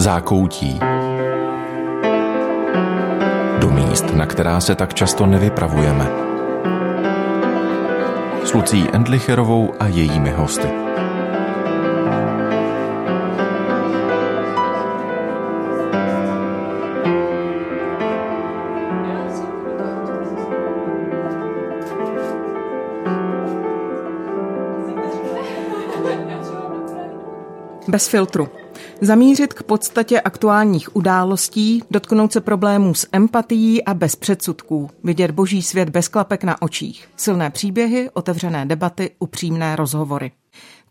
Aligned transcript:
Zákoutí. 0.00 0.80
Do 3.58 3.70
míst, 3.70 4.04
na 4.14 4.26
která 4.26 4.60
se 4.60 4.74
tak 4.74 4.94
často 4.94 5.26
nevypravujeme. 5.26 6.06
S 8.44 8.52
Lucí 8.52 8.88
Endlicherovou 8.92 9.74
a 9.80 9.86
jejími 9.86 10.30
hosty. 10.30 10.68
Bez 27.88 28.08
filtru. 28.08 28.48
Zamířit 29.02 29.54
k 29.54 29.59
podstatě 29.70 30.20
aktuálních 30.20 30.96
událostí, 30.96 31.82
dotknout 31.90 32.32
se 32.32 32.40
problémů 32.40 32.94
s 32.94 33.08
empatií 33.12 33.84
a 33.84 33.94
bez 33.94 34.16
předsudků, 34.16 34.90
vidět 35.04 35.30
boží 35.30 35.62
svět 35.62 35.88
bez 35.90 36.08
klapek 36.08 36.44
na 36.44 36.62
očích, 36.62 37.08
silné 37.16 37.50
příběhy, 37.50 38.10
otevřené 38.12 38.66
debaty, 38.66 39.10
upřímné 39.18 39.76
rozhovory. 39.76 40.32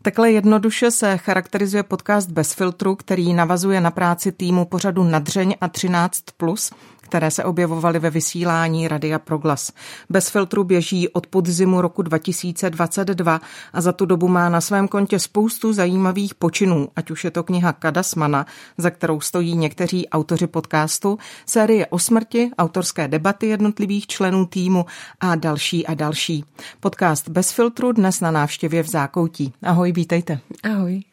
Takhle 0.02 0.32
jednoduše 0.32 0.90
se 0.90 1.16
charakterizuje 1.16 1.82
podcast 1.82 2.30
Bez 2.30 2.52
filtru, 2.52 2.96
který 2.96 3.34
navazuje 3.34 3.80
na 3.80 3.90
práci 3.90 4.32
týmu 4.32 4.64
pořadu 4.64 5.04
Nadřeň 5.04 5.54
a 5.60 5.68
13+, 5.68 6.72
které 7.10 7.30
se 7.30 7.44
objevovaly 7.44 7.98
ve 7.98 8.10
vysílání 8.10 8.88
Radia 8.88 9.18
Proglas. 9.18 9.72
Bez 10.10 10.28
filtru 10.28 10.64
běží 10.64 11.08
od 11.08 11.26
podzimu 11.26 11.80
roku 11.80 12.02
2022 12.02 13.40
a 13.72 13.80
za 13.80 13.92
tu 13.92 14.06
dobu 14.06 14.28
má 14.28 14.48
na 14.48 14.60
svém 14.60 14.88
kontě 14.88 15.18
spoustu 15.18 15.72
zajímavých 15.72 16.34
počinů, 16.34 16.88
ať 16.96 17.10
už 17.10 17.24
je 17.24 17.30
to 17.30 17.42
kniha 17.42 17.72
Kadasmana, 17.72 18.46
za 18.78 18.90
kterou 18.90 19.20
stojí 19.20 19.56
někteří 19.56 20.08
autoři 20.08 20.46
podcastu, 20.46 21.18
série 21.46 21.86
o 21.86 21.98
smrti, 21.98 22.50
autorské 22.58 23.08
debaty 23.08 23.46
jednotlivých 23.46 24.06
členů 24.06 24.46
týmu 24.46 24.86
a 25.20 25.34
další 25.34 25.86
a 25.86 25.94
další. 25.94 26.44
Podcast 26.80 27.28
Bez 27.28 27.52
filtru 27.52 27.92
dnes 27.92 28.20
na 28.20 28.30
návštěvě 28.30 28.82
v 28.82 28.88
Zákoutí. 28.88 29.52
Ahoj, 29.62 29.92
vítejte. 29.92 30.38
Ahoj. 30.62 31.09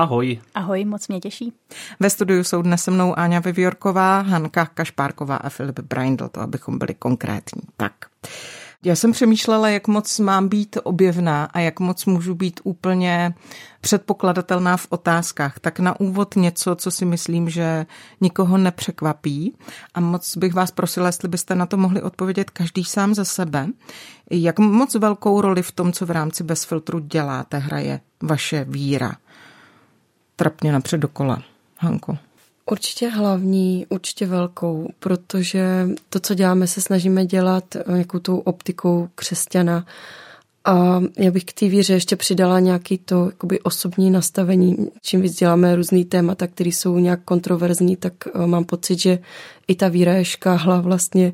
Ahoj. 0.00 0.40
Ahoj, 0.54 0.84
moc 0.84 1.08
mě 1.08 1.20
těší. 1.20 1.52
Ve 2.00 2.10
studiu 2.10 2.44
jsou 2.44 2.62
dnes 2.62 2.82
se 2.82 2.90
mnou 2.90 3.18
Áňa 3.18 3.40
Vivjorková, 3.40 4.20
Hanka 4.20 4.66
Kašpárková 4.66 5.36
a 5.36 5.48
Filip 5.48 5.80
Braindl, 5.80 6.28
to 6.28 6.40
abychom 6.40 6.78
byli 6.78 6.94
konkrétní. 6.94 7.62
Tak. 7.76 7.92
Já 8.84 8.96
jsem 8.96 9.12
přemýšlela, 9.12 9.68
jak 9.68 9.88
moc 9.88 10.18
mám 10.18 10.48
být 10.48 10.78
objevná 10.82 11.44
a 11.44 11.58
jak 11.58 11.80
moc 11.80 12.06
můžu 12.06 12.34
být 12.34 12.60
úplně 12.64 13.34
předpokladatelná 13.80 14.76
v 14.76 14.86
otázkách. 14.90 15.58
Tak 15.58 15.80
na 15.80 16.00
úvod 16.00 16.36
něco, 16.36 16.74
co 16.74 16.90
si 16.90 17.04
myslím, 17.04 17.48
že 17.48 17.86
nikoho 18.20 18.58
nepřekvapí. 18.58 19.54
A 19.94 20.00
moc 20.00 20.36
bych 20.36 20.54
vás 20.54 20.70
prosila, 20.70 21.06
jestli 21.06 21.28
byste 21.28 21.54
na 21.54 21.66
to 21.66 21.76
mohli 21.76 22.02
odpovědět 22.02 22.50
každý 22.50 22.84
sám 22.84 23.14
za 23.14 23.24
sebe. 23.24 23.66
Jak 24.30 24.58
moc 24.58 24.94
velkou 24.94 25.40
roli 25.40 25.62
v 25.62 25.72
tom, 25.72 25.92
co 25.92 26.06
v 26.06 26.10
rámci 26.10 26.44
bez 26.44 26.64
filtru 26.64 26.98
děláte, 26.98 27.58
hraje 27.58 28.00
vaše 28.22 28.64
víra? 28.64 29.16
Trapně 30.40 30.72
napřed 30.72 30.98
dokola. 30.98 31.42
Hanko. 31.78 32.18
Určitě 32.70 33.08
hlavní, 33.08 33.86
určitě 33.88 34.26
velkou, 34.26 34.88
protože 34.98 35.88
to, 36.08 36.20
co 36.20 36.34
děláme, 36.34 36.66
se 36.66 36.80
snažíme 36.80 37.26
dělat 37.26 37.64
jako 37.96 38.20
tou 38.20 38.38
optikou 38.38 39.08
křesťana. 39.14 39.86
A 40.64 41.00
já 41.18 41.30
bych 41.30 41.44
k 41.44 41.52
té 41.52 41.68
víře 41.68 41.92
ještě 41.92 42.16
přidala 42.16 42.60
nějaký 42.60 42.98
to 42.98 43.26
jakoby 43.26 43.60
osobní 43.60 44.10
nastavení. 44.10 44.76
Čím 45.02 45.20
víc 45.20 45.38
děláme 45.38 45.76
různý 45.76 46.04
témata, 46.04 46.46
které 46.46 46.70
jsou 46.70 46.98
nějak 46.98 47.20
kontroverzní, 47.24 47.96
tak 47.96 48.12
eh, 48.26 48.46
mám 48.46 48.64
pocit, 48.64 48.98
že 48.98 49.18
i 49.68 49.74
ta 49.74 49.88
víra 49.88 50.12
je 50.12 50.24
škáhla 50.24 50.80
vlastně 50.80 51.32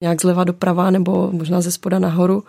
nějak 0.00 0.20
zleva 0.20 0.44
doprava 0.44 0.90
nebo 0.90 1.30
možná 1.32 1.60
ze 1.60 1.72
spoda 1.72 1.98
nahoru. 1.98 2.44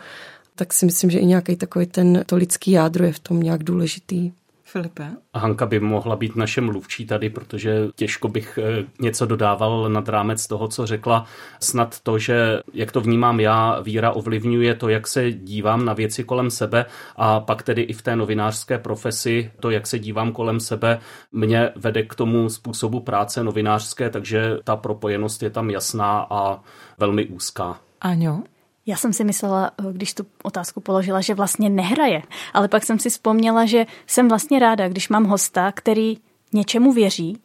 Tak 0.55 0.73
si 0.73 0.85
myslím, 0.85 1.09
že 1.09 1.19
i 1.19 1.25
nějaký 1.25 1.55
takový 1.55 1.85
ten 1.85 2.23
to 2.25 2.35
lidský 2.35 2.71
jádro 2.71 3.05
je 3.05 3.13
v 3.13 3.19
tom 3.19 3.43
nějak 3.43 3.63
důležitý. 3.63 4.31
Filipe? 4.67 5.11
Hanka 5.35 5.65
by 5.65 5.79
mohla 5.79 6.15
být 6.15 6.35
naše 6.35 6.61
mluvčí 6.61 7.05
tady, 7.05 7.29
protože 7.29 7.87
těžko 7.95 8.27
bych 8.27 8.59
eh, 8.61 8.85
něco 8.99 9.25
dodával 9.25 9.89
nad 9.89 10.09
rámec 10.09 10.47
toho, 10.47 10.67
co 10.67 10.85
řekla. 10.85 11.25
Snad 11.59 11.99
to, 11.99 12.19
že 12.19 12.59
jak 12.73 12.91
to 12.91 13.01
vnímám 13.01 13.39
já, 13.39 13.79
víra 13.79 14.11
ovlivňuje 14.11 14.75
to, 14.75 14.89
jak 14.89 15.07
se 15.07 15.31
dívám 15.31 15.85
na 15.85 15.93
věci 15.93 16.23
kolem 16.23 16.49
sebe 16.49 16.85
a 17.15 17.39
pak 17.39 17.63
tedy 17.63 17.81
i 17.81 17.93
v 17.93 18.01
té 18.01 18.15
novinářské 18.15 18.77
profesi 18.77 19.51
to, 19.59 19.69
jak 19.69 19.87
se 19.87 19.99
dívám 19.99 20.31
kolem 20.31 20.59
sebe, 20.59 20.99
mě 21.31 21.69
vede 21.75 22.03
k 22.03 22.15
tomu 22.15 22.49
způsobu 22.49 22.99
práce 22.99 23.43
novinářské, 23.43 24.09
takže 24.09 24.57
ta 24.63 24.75
propojenost 24.75 25.43
je 25.43 25.49
tam 25.49 25.69
jasná 25.69 26.27
a 26.29 26.59
velmi 26.97 27.25
úzká. 27.25 27.79
Aňo? 28.01 28.43
Já 28.87 28.97
jsem 28.97 29.13
si 29.13 29.23
myslela, 29.23 29.71
když 29.91 30.13
tu 30.13 30.25
otázku 30.43 30.81
položila, 30.81 31.21
že 31.21 31.33
vlastně 31.33 31.69
nehraje, 31.69 32.21
ale 32.53 32.67
pak 32.67 32.83
jsem 32.83 32.99
si 32.99 33.09
vzpomněla, 33.09 33.65
že 33.65 33.85
jsem 34.07 34.27
vlastně 34.27 34.59
ráda, 34.59 34.89
když 34.89 35.09
mám 35.09 35.25
hosta, 35.25 35.71
který 35.71 36.17
něčemu 36.53 36.91
věří 36.91 37.41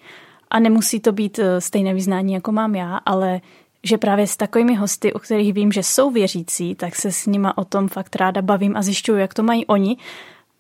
a 0.51 0.59
nemusí 0.59 1.01
to 1.01 1.13
být 1.13 1.39
eh, 1.39 1.61
stejné 1.61 1.95
vyznání, 1.95 2.33
jako 2.33 2.53
mám 2.53 2.75
já, 2.75 2.97
ale 2.97 3.41
že 3.85 3.99
právě 3.99 4.27
s 4.27 4.37
takovými 4.37 4.75
hosty, 4.75 5.13
o 5.13 5.19
kterých 5.19 5.53
vím, 5.53 5.73
že 5.73 5.83
jsou 5.83 6.11
věřící, 6.11 6.75
tak 6.75 6.97
se 6.97 7.13
s 7.13 7.27
nima 7.27 7.59
o 7.59 7.65
tom 7.65 7.89
fakt 7.89 8.17
ráda 8.17 8.43
bavím 8.43 8.77
a 8.77 8.83
zjišťuju, 8.83 9.19
jak 9.19 9.35
to 9.35 9.43
mají 9.43 9.67
oni 9.67 9.97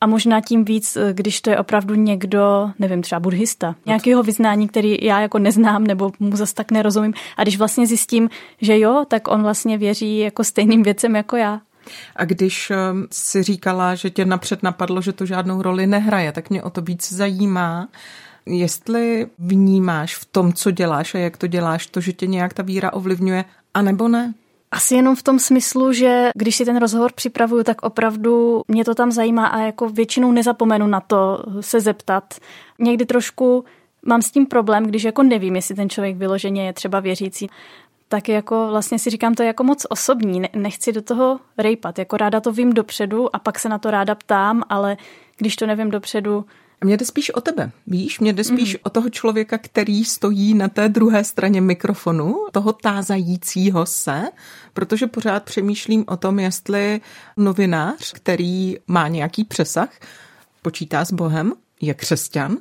a 0.03 0.07
možná 0.07 0.41
tím 0.41 0.65
víc, 0.65 0.97
eh, 0.97 1.13
když 1.13 1.41
to 1.41 1.51
je 1.51 1.59
opravdu 1.59 1.95
někdo, 1.95 2.71
nevím, 2.79 3.03
třeba 3.03 3.21
buddhista, 3.21 3.75
nějakého 3.87 4.23
vyznání, 4.23 4.69
který 4.69 4.99
já 5.03 5.21
jako 5.21 5.39
neznám 5.39 5.85
nebo 5.85 6.13
mu 6.21 6.37
zas 6.37 6.53
tak 6.53 6.71
nerozumím. 6.71 7.15
A 7.37 7.43
když 7.43 7.59
vlastně 7.59 7.87
zjistím, 7.87 8.31
že 8.61 8.79
jo, 8.79 9.05
tak 9.09 9.29
on 9.29 9.43
vlastně 9.43 9.79
věří 9.79 10.19
jako 10.19 10.45
stejným 10.45 10.83
věcem 10.83 11.17
jako 11.17 11.37
já. 11.37 11.61
A 12.17 12.25
když 12.25 12.71
eh, 12.71 12.77
si 13.11 13.43
říkala, 13.43 13.95
že 13.95 14.11
tě 14.11 14.25
napřed 14.25 14.63
napadlo, 14.63 15.03
že 15.03 15.13
to 15.13 15.27
žádnou 15.27 15.63
roli 15.63 15.87
nehraje, 15.87 16.33
tak 16.33 16.51
mě 16.51 16.63
o 16.63 16.71
to 16.71 16.83
víc 16.83 17.13
zajímá, 17.13 17.89
jestli 18.47 19.27
vnímáš 19.39 20.17
v 20.17 20.25
tom, 20.25 20.53
co 20.53 20.71
děláš 20.71 21.15
a 21.15 21.19
jak 21.19 21.37
to 21.37 21.47
děláš, 21.47 21.87
to, 21.87 22.01
že 22.01 22.13
tě 22.13 22.27
nějak 22.27 22.55
ta 22.55 22.63
víra 22.63 22.93
ovlivňuje, 22.93 23.45
anebo 23.75 24.09
ne? 24.09 24.35
Asi 24.73 24.95
jenom 24.95 25.17
v 25.17 25.23
tom 25.23 25.39
smyslu, 25.39 25.93
že 25.93 26.31
když 26.35 26.57
si 26.57 26.65
ten 26.65 26.77
rozhovor 26.77 27.13
připravuju, 27.13 27.65
tak 27.65 27.83
opravdu 27.83 28.63
mě 28.69 28.85
to 28.85 28.95
tam 28.95 29.13
zajímá 29.13 29.47
a 29.47 29.61
jako 29.61 29.89
většinou 29.89 30.33
nezapomenu 30.33 30.87
na 30.87 31.01
to 31.01 31.45
se 31.61 31.81
zeptat. 31.81 32.35
Někdy 32.79 33.07
trošku 33.07 33.65
mám 34.03 34.23
s 34.23 34.31
tím 34.31 34.47
problém, 34.47 34.85
když 34.85 35.05
jako 35.05 35.23
nevím, 35.23 35.57
jestli 35.57 35.75
ten 35.75 35.91
člověk 35.91 36.17
vyloženě 36.17 36.67
je 36.67 36.73
třeba 36.73 37.01
věřící 37.01 37.51
tak 38.13 38.29
jako 38.29 38.69
vlastně 38.71 38.99
si 38.99 39.11
říkám, 39.11 39.35
to 39.35 39.43
je 39.43 39.47
jako 39.47 39.65
moc 39.65 39.87
osobní, 39.89 40.43
nechci 40.57 40.93
do 40.93 41.03
toho 41.03 41.41
rejpat, 41.59 41.99
jako 41.99 42.17
ráda 42.17 42.41
to 42.41 42.53
vím 42.53 42.73
dopředu 42.73 43.37
a 43.37 43.39
pak 43.39 43.59
se 43.59 43.69
na 43.69 43.79
to 43.79 43.91
ráda 43.91 44.15
ptám, 44.15 44.63
ale 44.69 44.97
když 45.37 45.57
to 45.57 45.67
nevím 45.67 45.91
dopředu, 45.91 46.45
mně 46.85 46.97
jde 46.97 47.05
spíš 47.05 47.31
o 47.31 47.41
tebe, 47.41 47.71
víš? 47.87 48.21
Mně 48.21 48.33
jde 48.33 48.45
spíš 48.45 48.75
mm. 48.75 48.81
o 48.83 48.91
toho 48.91 49.11
člověka, 49.11 49.59
který 49.59 50.05
stojí 50.05 50.55
na 50.55 50.69
té 50.69 50.89
druhé 50.89 51.25
straně 51.25 51.61
mikrofonu, 51.61 52.37
toho 52.53 52.73
tázajícího 52.73 53.87
se, 53.87 54.23
protože 54.73 55.07
pořád 55.07 55.43
přemýšlím 55.43 56.05
o 56.09 56.17
tom, 56.17 56.39
jestli 56.39 57.01
novinář, 57.37 58.13
který 58.13 58.77
má 58.87 59.09
nějaký 59.09 59.45
přesah, 59.45 59.91
počítá 60.63 61.05
s 61.05 61.13
Bohem, 61.13 61.53
je 61.81 61.95
křesťan, 61.95 62.57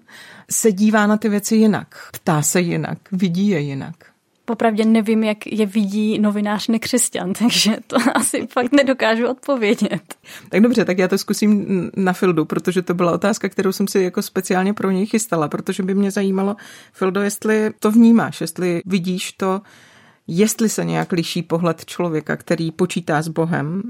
se 0.51 0.71
dívá 0.71 1.07
na 1.07 1.17
ty 1.17 1.29
věci 1.29 1.55
jinak, 1.55 1.95
ptá 2.11 2.41
se 2.41 2.61
jinak, 2.61 2.97
vidí 3.11 3.47
je 3.47 3.59
jinak 3.59 4.10
popravdě 4.51 4.85
nevím, 4.85 5.23
jak 5.23 5.47
je 5.47 5.65
vidí 5.65 6.19
novinář 6.19 6.67
nekřesťan, 6.67 7.33
takže 7.39 7.77
to 7.87 7.97
asi 8.15 8.47
fakt 8.47 8.71
nedokážu 8.71 9.27
odpovědět. 9.27 10.15
Tak 10.49 10.61
dobře, 10.61 10.85
tak 10.85 10.97
já 10.97 11.07
to 11.07 11.17
zkusím 11.17 11.91
na 11.97 12.13
Fildu, 12.13 12.45
protože 12.45 12.81
to 12.81 12.93
byla 12.93 13.11
otázka, 13.11 13.49
kterou 13.49 13.71
jsem 13.71 13.87
si 13.87 13.99
jako 13.99 14.21
speciálně 14.21 14.73
pro 14.73 14.91
něj 14.91 15.05
chystala, 15.05 15.47
protože 15.47 15.83
by 15.83 15.95
mě 15.95 16.11
zajímalo, 16.11 16.55
Fildo, 16.93 17.21
jestli 17.21 17.71
to 17.79 17.91
vnímáš, 17.91 18.41
jestli 18.41 18.81
vidíš 18.85 19.31
to, 19.31 19.61
jestli 20.27 20.69
se 20.69 20.85
nějak 20.85 21.11
liší 21.11 21.43
pohled 21.43 21.85
člověka, 21.85 22.37
který 22.37 22.71
počítá 22.71 23.21
s 23.21 23.27
Bohem, 23.27 23.83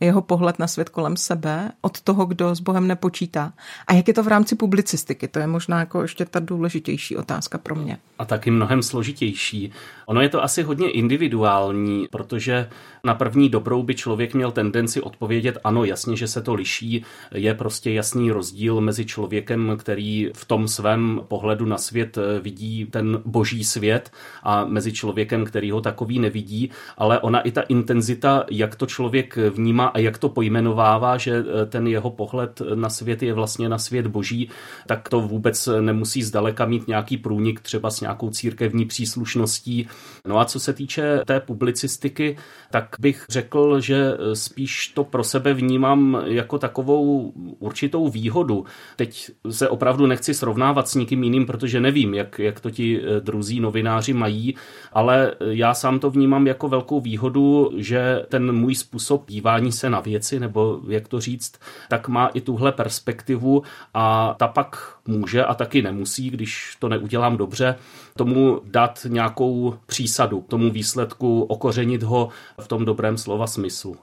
jeho 0.00 0.22
pohled 0.22 0.58
na 0.58 0.66
svět 0.66 0.88
kolem 0.88 1.16
sebe, 1.16 1.72
od 1.80 2.00
toho, 2.00 2.26
kdo 2.26 2.54
s 2.54 2.60
Bohem 2.60 2.86
nepočítá. 2.86 3.52
A 3.86 3.92
jak 3.92 4.08
je 4.08 4.14
to 4.14 4.22
v 4.22 4.28
rámci 4.28 4.56
publicistiky? 4.56 5.28
To 5.28 5.38
je 5.38 5.46
možná 5.46 5.78
jako 5.78 6.02
ještě 6.02 6.24
ta 6.24 6.40
důležitější 6.40 7.16
otázka 7.16 7.58
pro 7.58 7.74
mě. 7.74 7.98
A 8.18 8.24
taky 8.24 8.50
mnohem 8.50 8.82
složitější. 8.82 9.72
Ono 10.10 10.20
je 10.20 10.28
to 10.28 10.42
asi 10.42 10.62
hodně 10.62 10.90
individuální, 10.90 12.06
protože 12.10 12.68
na 13.04 13.14
první 13.14 13.48
dobrou 13.48 13.82
by 13.82 13.94
člověk 13.94 14.34
měl 14.34 14.50
tendenci 14.50 15.00
odpovědět 15.00 15.58
ano, 15.64 15.84
jasně, 15.84 16.16
že 16.16 16.28
se 16.28 16.42
to 16.42 16.54
liší. 16.54 17.04
Je 17.34 17.54
prostě 17.54 17.90
jasný 17.90 18.30
rozdíl 18.30 18.80
mezi 18.80 19.06
člověkem, 19.06 19.76
který 19.78 20.30
v 20.34 20.44
tom 20.44 20.68
svém 20.68 21.20
pohledu 21.28 21.66
na 21.66 21.78
svět 21.78 22.18
vidí 22.42 22.86
ten 22.90 23.22
boží 23.24 23.64
svět 23.64 24.12
a 24.42 24.64
mezi 24.64 24.92
člověkem, 24.92 25.44
který 25.44 25.70
ho 25.70 25.80
takový 25.80 26.18
nevidí, 26.18 26.70
ale 26.98 27.20
ona 27.20 27.40
i 27.40 27.50
ta 27.50 27.60
intenzita, 27.60 28.44
jak 28.50 28.76
to 28.76 28.86
člověk 28.86 29.36
vnímá 29.36 29.86
a 29.86 29.98
jak 29.98 30.18
to 30.18 30.28
pojmenovává, 30.28 31.16
že 31.16 31.44
ten 31.68 31.86
jeho 31.86 32.10
pohled 32.10 32.62
na 32.74 32.90
svět 32.90 33.22
je 33.22 33.32
vlastně 33.32 33.68
na 33.68 33.78
svět 33.78 34.06
boží, 34.06 34.48
tak 34.86 35.08
to 35.08 35.20
vůbec 35.20 35.68
nemusí 35.80 36.22
zdaleka 36.22 36.66
mít 36.66 36.88
nějaký 36.88 37.16
průnik 37.16 37.60
třeba 37.60 37.90
s 37.90 38.00
nějakou 38.00 38.30
církevní 38.30 38.84
příslušností. 38.84 39.88
No 40.26 40.38
a 40.38 40.44
co 40.44 40.60
se 40.60 40.72
týče 40.72 41.20
té 41.26 41.40
publicistiky, 41.40 42.36
tak 42.70 42.96
bych 43.00 43.26
řekl, 43.30 43.80
že 43.80 44.12
spíš 44.34 44.88
to 44.88 45.04
pro 45.04 45.24
sebe 45.24 45.54
vnímám 45.54 46.22
jako 46.24 46.58
takovou 46.58 47.32
určitou 47.58 48.08
výhodu. 48.08 48.64
Teď 48.96 49.30
se 49.50 49.68
opravdu 49.68 50.06
nechci 50.06 50.34
srovnávat 50.34 50.88
s 50.88 50.94
nikým 50.94 51.24
jiným, 51.24 51.46
protože 51.46 51.80
nevím, 51.80 52.14
jak, 52.14 52.38
jak 52.38 52.60
to 52.60 52.70
ti 52.70 53.02
druzí 53.20 53.60
novináři 53.60 54.12
mají, 54.12 54.54
ale 54.92 55.34
já 55.40 55.74
sám 55.74 55.98
to 55.98 56.10
vnímám 56.10 56.46
jako 56.46 56.68
velkou 56.68 57.00
výhodu, 57.00 57.70
že 57.76 58.22
ten 58.28 58.52
můj 58.52 58.74
způsob 58.74 59.24
dívání 59.28 59.72
se 59.72 59.90
na 59.90 60.00
věci, 60.00 60.40
nebo 60.40 60.80
jak 60.88 61.08
to 61.08 61.20
říct, 61.20 61.52
tak 61.88 62.08
má 62.08 62.26
i 62.26 62.40
tuhle 62.40 62.72
perspektivu 62.72 63.62
a 63.94 64.34
ta 64.38 64.48
pak 64.48 64.99
může 65.10 65.44
a 65.44 65.54
taky 65.54 65.82
nemusí, 65.82 66.30
když 66.30 66.76
to 66.78 66.88
neudělám 66.88 67.36
dobře, 67.36 67.78
tomu 68.16 68.60
dát 68.64 69.06
nějakou 69.08 69.74
přísadu, 69.86 70.44
tomu 70.48 70.70
výsledku, 70.70 71.42
okořenit 71.42 72.02
ho 72.02 72.28
v 72.60 72.68
tom 72.68 72.84
dobrém 72.84 73.18
slova 73.18 73.46
smyslu. 73.46 73.96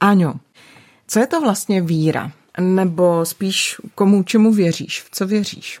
Áňo, 0.00 0.34
co 1.06 1.18
je 1.18 1.26
to 1.26 1.40
vlastně 1.40 1.80
víra? 1.80 2.32
Nebo 2.60 3.24
spíš 3.24 3.80
komu 3.94 4.22
čemu 4.22 4.52
věříš? 4.52 5.02
V 5.02 5.10
co 5.10 5.26
věříš? 5.26 5.80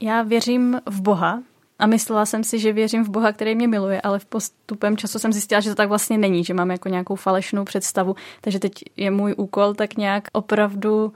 Já 0.00 0.22
věřím 0.22 0.80
v 0.86 1.00
Boha, 1.00 1.42
a 1.82 1.86
myslela 1.86 2.26
jsem 2.26 2.44
si, 2.44 2.58
že 2.58 2.72
věřím 2.72 3.04
v 3.04 3.08
Boha, 3.08 3.32
který 3.32 3.54
mě 3.54 3.68
miluje, 3.68 4.00
ale 4.00 4.18
v 4.18 4.24
postupem 4.24 4.96
času 4.96 5.18
jsem 5.18 5.32
zjistila, 5.32 5.60
že 5.60 5.70
to 5.70 5.74
tak 5.74 5.88
vlastně 5.88 6.18
není, 6.18 6.44
že 6.44 6.54
mám 6.54 6.70
jako 6.70 6.88
nějakou 6.88 7.14
falešnou 7.14 7.64
představu. 7.64 8.16
Takže 8.40 8.58
teď 8.58 8.72
je 8.96 9.10
můj 9.10 9.34
úkol 9.36 9.74
tak 9.74 9.96
nějak 9.96 10.28
opravdu 10.32 11.12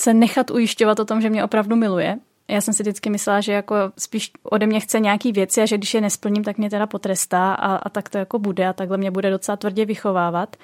se 0.00 0.14
nechat 0.14 0.50
ujišťovat 0.50 1.00
o 1.00 1.04
tom, 1.04 1.20
že 1.20 1.30
mě 1.30 1.44
opravdu 1.44 1.76
miluje. 1.76 2.18
Já 2.48 2.60
jsem 2.60 2.74
si 2.74 2.82
vždycky 2.82 3.10
myslela, 3.10 3.40
že 3.40 3.52
jako 3.52 3.74
spíš 3.98 4.30
ode 4.42 4.66
mě 4.66 4.80
chce 4.80 5.00
nějaký 5.00 5.32
věci 5.32 5.62
a 5.62 5.66
že 5.66 5.78
když 5.78 5.94
je 5.94 6.00
nesplním, 6.00 6.44
tak 6.44 6.58
mě 6.58 6.70
teda 6.70 6.86
potrestá 6.86 7.54
a, 7.54 7.76
a 7.76 7.88
tak 7.88 8.08
to 8.08 8.18
jako 8.18 8.38
bude 8.38 8.68
a 8.68 8.72
takhle 8.72 8.96
mě 8.96 9.10
bude 9.10 9.30
docela 9.30 9.56
tvrdě 9.56 9.84
vychovávat. 9.84 10.56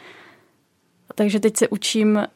Takže 1.15 1.41
teď 1.41 1.57
se 1.57 1.69
učím 1.69 2.17
eh, 2.17 2.27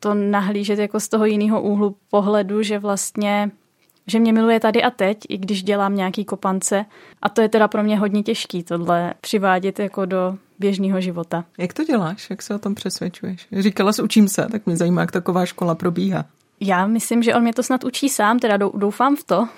to 0.00 0.14
nahlížet 0.14 0.78
jako 0.78 1.00
z 1.00 1.08
toho 1.08 1.24
jiného 1.24 1.62
úhlu 1.62 1.96
pohledu, 2.10 2.62
že 2.62 2.78
vlastně 2.78 3.50
že 4.06 4.20
mě 4.20 4.32
miluje 4.32 4.60
tady 4.60 4.82
a 4.82 4.90
teď, 4.90 5.18
i 5.28 5.38
když 5.38 5.62
dělám 5.62 5.96
nějaký 5.96 6.24
kopance. 6.24 6.84
A 7.22 7.28
to 7.28 7.40
je 7.40 7.48
teda 7.48 7.68
pro 7.68 7.82
mě 7.82 7.98
hodně 7.98 8.22
těžký 8.22 8.62
tohle 8.62 9.14
přivádět 9.20 9.78
jako 9.78 10.06
do 10.06 10.38
běžného 10.58 11.00
života. 11.00 11.44
Jak 11.58 11.72
to 11.72 11.84
děláš? 11.84 12.30
Jak 12.30 12.42
se 12.42 12.54
o 12.54 12.58
tom 12.58 12.74
přesvědčuješ? 12.74 13.48
Říkala 13.52 13.92
jsi, 13.92 14.02
učím 14.02 14.28
se, 14.28 14.46
tak 14.50 14.66
mě 14.66 14.76
zajímá, 14.76 15.00
jak 15.00 15.12
taková 15.12 15.46
škola 15.46 15.74
probíhá. 15.74 16.24
Já 16.60 16.86
myslím, 16.86 17.22
že 17.22 17.34
on 17.34 17.42
mě 17.42 17.52
to 17.52 17.62
snad 17.62 17.84
učí 17.84 18.08
sám, 18.08 18.38
teda 18.38 18.56
doufám 18.56 19.16
v 19.16 19.24
to. 19.24 19.48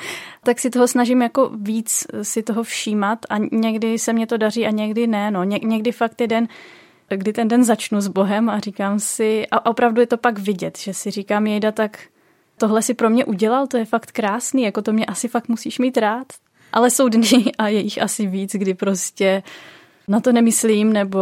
tak 0.44 0.58
si 0.60 0.70
toho 0.70 0.88
snažím 0.88 1.22
jako 1.22 1.50
víc 1.60 2.06
si 2.22 2.42
toho 2.42 2.62
všímat 2.62 3.18
a 3.28 3.34
někdy 3.52 3.98
se 3.98 4.12
mě 4.12 4.26
to 4.26 4.36
daří 4.36 4.66
a 4.66 4.70
někdy 4.70 5.06
ne. 5.06 5.30
No. 5.30 5.44
Ně- 5.44 5.60
někdy 5.62 5.92
fakt 5.92 6.20
je 6.20 6.26
den, 6.26 6.48
kdy 7.08 7.32
ten 7.32 7.48
den 7.48 7.64
začnu 7.64 8.00
s 8.00 8.08
Bohem 8.08 8.50
a 8.50 8.58
říkám 8.58 8.98
si, 8.98 9.46
a 9.50 9.66
opravdu 9.66 10.00
je 10.00 10.06
to 10.06 10.16
pak 10.16 10.38
vidět, 10.38 10.78
že 10.78 10.94
si 10.94 11.10
říkám, 11.10 11.46
jejda, 11.46 11.72
tak 11.72 11.98
tohle 12.58 12.82
si 12.82 12.94
pro 12.94 13.10
mě 13.10 13.24
udělal, 13.24 13.66
to 13.66 13.76
je 13.76 13.84
fakt 13.84 14.12
krásný, 14.12 14.62
jako 14.62 14.82
to 14.82 14.92
mě 14.92 15.06
asi 15.06 15.28
fakt 15.28 15.48
musíš 15.48 15.78
mít 15.78 15.96
rád. 15.96 16.26
Ale 16.72 16.90
jsou 16.90 17.08
dny 17.08 17.52
a 17.58 17.68
je 17.68 17.80
jich 17.80 18.02
asi 18.02 18.26
víc, 18.26 18.52
kdy 18.52 18.74
prostě 18.74 19.42
na 20.08 20.20
to 20.20 20.32
nemyslím, 20.32 20.92
nebo 20.92 21.20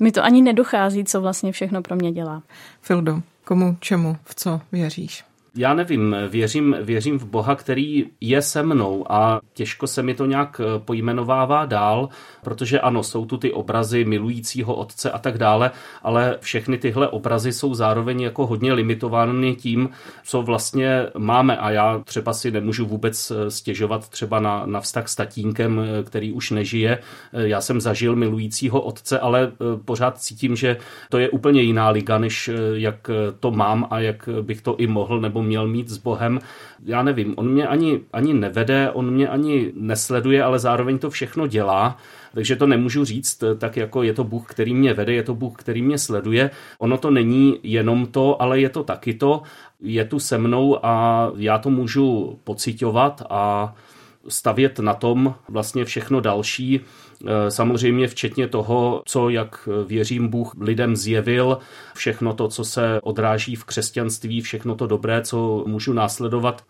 mi 0.00 0.12
to 0.12 0.24
ani 0.24 0.42
nedochází, 0.42 1.04
co 1.04 1.20
vlastně 1.20 1.52
všechno 1.52 1.82
pro 1.82 1.96
mě 1.96 2.12
dělá. 2.12 2.42
Fildo, 2.82 3.22
komu, 3.44 3.76
čemu, 3.80 4.16
v 4.24 4.34
co 4.34 4.60
věříš? 4.72 5.24
Já 5.56 5.74
nevím, 5.74 6.16
věřím, 6.28 6.76
věřím 6.82 7.18
v 7.18 7.24
Boha, 7.24 7.54
který 7.54 8.06
je 8.20 8.42
se 8.42 8.62
mnou 8.62 9.12
a 9.12 9.40
těžko 9.52 9.86
se 9.86 10.02
mi 10.02 10.14
to 10.14 10.26
nějak 10.26 10.60
eh, 10.60 10.78
pojmenovává 10.78 11.66
dál, 11.66 12.08
protože 12.44 12.80
ano, 12.80 13.02
jsou 13.02 13.26
tu 13.26 13.36
ty 13.36 13.52
obrazy 13.52 14.04
milujícího 14.04 14.74
otce 14.74 15.10
a 15.10 15.18
tak 15.18 15.38
dále, 15.38 15.70
ale 16.02 16.38
všechny 16.40 16.78
tyhle 16.78 17.08
obrazy 17.08 17.52
jsou 17.52 17.74
zároveň 17.74 18.20
jako 18.20 18.46
hodně 18.46 18.72
limitovány 18.72 19.54
tím, 19.54 19.88
co 20.24 20.42
vlastně 20.42 21.06
máme 21.18 21.56
a 21.56 21.70
já 21.70 21.98
třeba 22.04 22.32
si 22.32 22.50
nemůžu 22.50 22.86
vůbec 22.86 23.30
eh, 23.30 23.50
stěžovat 23.50 24.08
třeba 24.08 24.40
na, 24.40 24.66
na 24.66 24.80
vztah 24.80 25.08
s 25.08 25.14
tatínkem, 25.14 25.80
eh, 25.80 26.02
který 26.02 26.32
už 26.32 26.50
nežije. 26.50 26.98
Já 27.32 27.60
jsem 27.60 27.80
zažil 27.80 28.16
milujícího 28.16 28.80
otce, 28.80 29.18
ale 29.18 29.52
pořád 29.84 30.18
cítím, 30.18 30.56
že 30.56 30.76
to 31.10 31.18
je 31.18 31.30
úplně 31.30 31.62
jiná 31.62 31.88
liga, 31.88 32.18
než 32.18 32.50
jak 32.74 33.10
to 33.40 33.50
mám 33.50 33.86
a 33.90 33.98
jak 33.98 34.28
bych 34.42 34.62
to 34.62 34.76
i 34.76 34.86
mohl 34.86 35.20
nebo 35.20 35.41
měl 35.42 35.66
mít 35.66 35.88
s 35.88 35.98
Bohem. 35.98 36.40
Já 36.84 37.02
nevím, 37.02 37.34
on 37.36 37.48
mě 37.48 37.66
ani, 37.66 38.00
ani 38.12 38.34
nevede, 38.34 38.90
on 38.90 39.10
mě 39.10 39.28
ani 39.28 39.72
nesleduje, 39.74 40.44
ale 40.44 40.58
zároveň 40.58 40.98
to 40.98 41.10
všechno 41.10 41.46
dělá. 41.46 41.96
Takže 42.34 42.56
to 42.56 42.66
nemůžu 42.66 43.04
říct 43.04 43.44
tak, 43.58 43.76
jako 43.76 44.02
je 44.02 44.12
to 44.12 44.24
Bůh, 44.24 44.46
který 44.46 44.74
mě 44.74 44.94
vede, 44.94 45.12
je 45.12 45.22
to 45.22 45.34
Bůh, 45.34 45.54
který 45.56 45.82
mě 45.82 45.98
sleduje. 45.98 46.50
Ono 46.78 46.98
to 46.98 47.10
není 47.10 47.58
jenom 47.62 48.06
to, 48.06 48.42
ale 48.42 48.60
je 48.60 48.68
to 48.68 48.82
taky 48.82 49.14
to. 49.14 49.42
Je 49.80 50.04
tu 50.04 50.18
se 50.18 50.38
mnou 50.38 50.86
a 50.86 51.30
já 51.36 51.58
to 51.58 51.70
můžu 51.70 52.38
pocitovat 52.44 53.22
a 53.30 53.74
stavět 54.28 54.78
na 54.78 54.94
tom 54.94 55.34
vlastně 55.48 55.84
všechno 55.84 56.20
další. 56.20 56.80
Eh, 57.26 57.50
samozřejmě 57.50 58.08
včetně 58.08 58.48
toho, 58.48 59.02
co, 59.04 59.28
jak 59.28 59.68
věřím, 59.86 60.28
Bůh 60.28 60.54
lidem 60.60 60.96
zjevil, 60.96 61.58
všechno 61.94 62.34
to, 62.34 62.48
co 62.48 62.64
se 62.64 63.00
odráží 63.02 63.56
v 63.56 63.64
křesťanství, 63.64 64.40
všechno 64.40 64.74
to 64.74 64.86
dobré, 64.86 65.22
co 65.22 65.64
můžu 65.66 65.92
následovat. 65.92 66.64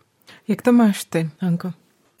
Jak 0.47 0.61
to 0.61 0.71
máš 0.71 1.03
ty, 1.03 1.29
Anko? 1.41 1.71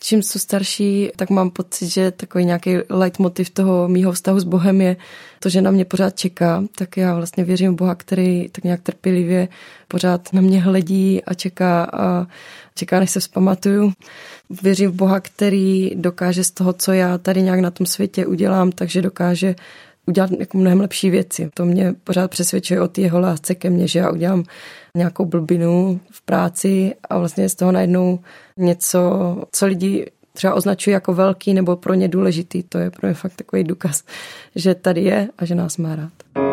Čím 0.05 0.23
jsou 0.23 0.39
starší, 0.39 1.11
tak 1.15 1.29
mám 1.29 1.49
pocit, 1.49 1.87
že 1.87 2.11
takový 2.11 2.45
nějaký 2.45 2.77
leitmotiv 2.89 3.49
toho 3.49 3.87
mýho 3.87 4.11
vztahu 4.11 4.39
s 4.39 4.43
Bohem 4.43 4.81
je 4.81 4.97
to, 5.39 5.49
že 5.49 5.61
na 5.61 5.71
mě 5.71 5.85
pořád 5.85 6.15
čeká. 6.15 6.63
Tak 6.75 6.97
já 6.97 7.15
vlastně 7.15 7.43
věřím 7.43 7.71
v 7.71 7.75
Boha, 7.75 7.95
který 7.95 8.49
tak 8.51 8.63
nějak 8.63 8.81
trpělivě 8.81 9.47
pořád 9.87 10.33
na 10.33 10.41
mě 10.41 10.61
hledí 10.61 11.23
a 11.23 11.33
čeká 11.33 11.83
a 11.83 12.27
čeká, 12.75 12.99
než 12.99 13.11
se 13.11 13.19
vzpamatuju. 13.19 13.93
Věřím 14.61 14.91
v 14.91 14.95
Boha, 14.95 15.19
který 15.19 15.91
dokáže 15.95 16.43
z 16.43 16.51
toho, 16.51 16.73
co 16.73 16.91
já 16.91 17.17
tady 17.17 17.41
nějak 17.41 17.59
na 17.59 17.71
tom 17.71 17.85
světě 17.85 18.25
udělám, 18.25 18.71
takže 18.71 19.01
dokáže 19.01 19.55
udělat 20.07 20.31
jako 20.39 20.57
mnohem 20.57 20.81
lepší 20.81 21.09
věci. 21.09 21.49
To 21.53 21.65
mě 21.65 21.93
pořád 22.03 22.31
přesvědčuje 22.31 22.81
o 22.81 22.89
jeho 22.97 23.19
lásce 23.19 23.55
ke 23.55 23.69
mně, 23.69 23.87
že 23.87 23.99
já 23.99 24.11
udělám 24.11 24.43
nějakou 24.97 25.25
blbinu 25.25 25.99
v 26.11 26.21
práci 26.21 26.93
a 27.09 27.17
vlastně 27.17 27.49
z 27.49 27.55
toho 27.55 27.71
najednou 27.71 28.19
něco, 28.57 29.01
co 29.51 29.65
lidi 29.65 30.11
třeba 30.33 30.53
označují 30.53 30.93
jako 30.93 31.13
velký 31.13 31.53
nebo 31.53 31.75
pro 31.75 31.93
ně 31.93 32.07
důležitý. 32.07 32.63
To 32.63 32.77
je 32.77 32.91
pro 32.91 33.07
mě 33.07 33.13
fakt 33.13 33.35
takový 33.35 33.63
důkaz, 33.63 34.03
že 34.55 34.75
tady 34.75 35.01
je 35.01 35.29
a 35.37 35.45
že 35.45 35.55
nás 35.55 35.77
má 35.77 35.95
rád. 35.95 36.52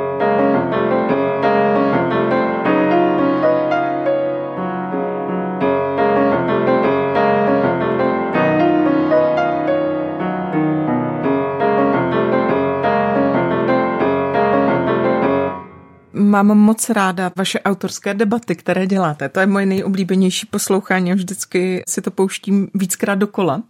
Mám 16.30 16.46
moc 16.46 16.90
ráda 16.90 17.32
vaše 17.36 17.60
autorské 17.60 18.14
debaty, 18.14 18.56
které 18.56 18.86
děláte. 18.86 19.28
To 19.28 19.40
je 19.40 19.46
moje 19.46 19.66
nejoblíbenější 19.66 20.46
poslouchání. 20.46 21.12
Vždycky 21.12 21.82
si 21.88 22.02
to 22.02 22.10
pouštím 22.10 22.68
víckrát 22.74 23.18
dokola 23.18 23.62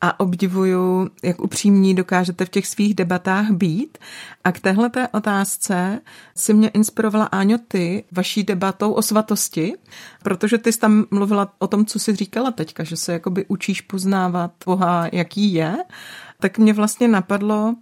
a 0.00 0.20
obdivuju, 0.20 1.10
jak 1.22 1.40
upřímní 1.40 1.94
dokážete 1.94 2.44
v 2.44 2.48
těch 2.48 2.66
svých 2.66 2.94
debatách 2.94 3.50
být. 3.50 3.98
A 4.44 4.52
k 4.52 4.60
téhle 4.60 4.90
otázce 5.12 6.00
si 6.36 6.54
mě 6.54 6.68
inspirovala 6.68 7.24
Áňo 7.24 7.58
ty 7.68 8.04
vaší 8.12 8.42
debatou 8.44 8.92
o 8.92 9.02
svatosti, 9.02 9.74
protože 10.22 10.58
ty 10.58 10.72
jsi 10.72 10.78
tam 10.78 11.04
mluvila 11.10 11.52
o 11.58 11.66
tom, 11.66 11.86
co 11.86 11.98
jsi 11.98 12.16
říkala 12.16 12.50
teďka, 12.50 12.84
že 12.84 12.96
se 12.96 13.12
jakoby 13.12 13.44
učíš 13.48 13.80
poznávat 13.80 14.52
Boha, 14.66 15.08
jaký 15.12 15.52
je. 15.52 15.76
Tak 16.40 16.58
mě 16.58 16.72
vlastně 16.72 17.08
napadlo, 17.08 17.74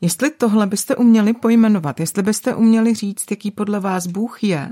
Jestli 0.00 0.30
tohle 0.30 0.66
byste 0.66 0.96
uměli 0.96 1.32
pojmenovat, 1.32 2.00
jestli 2.00 2.22
byste 2.22 2.54
uměli 2.54 2.94
říct, 2.94 3.30
jaký 3.30 3.50
podle 3.50 3.80
vás 3.80 4.06
Bůh 4.06 4.44
je 4.44 4.70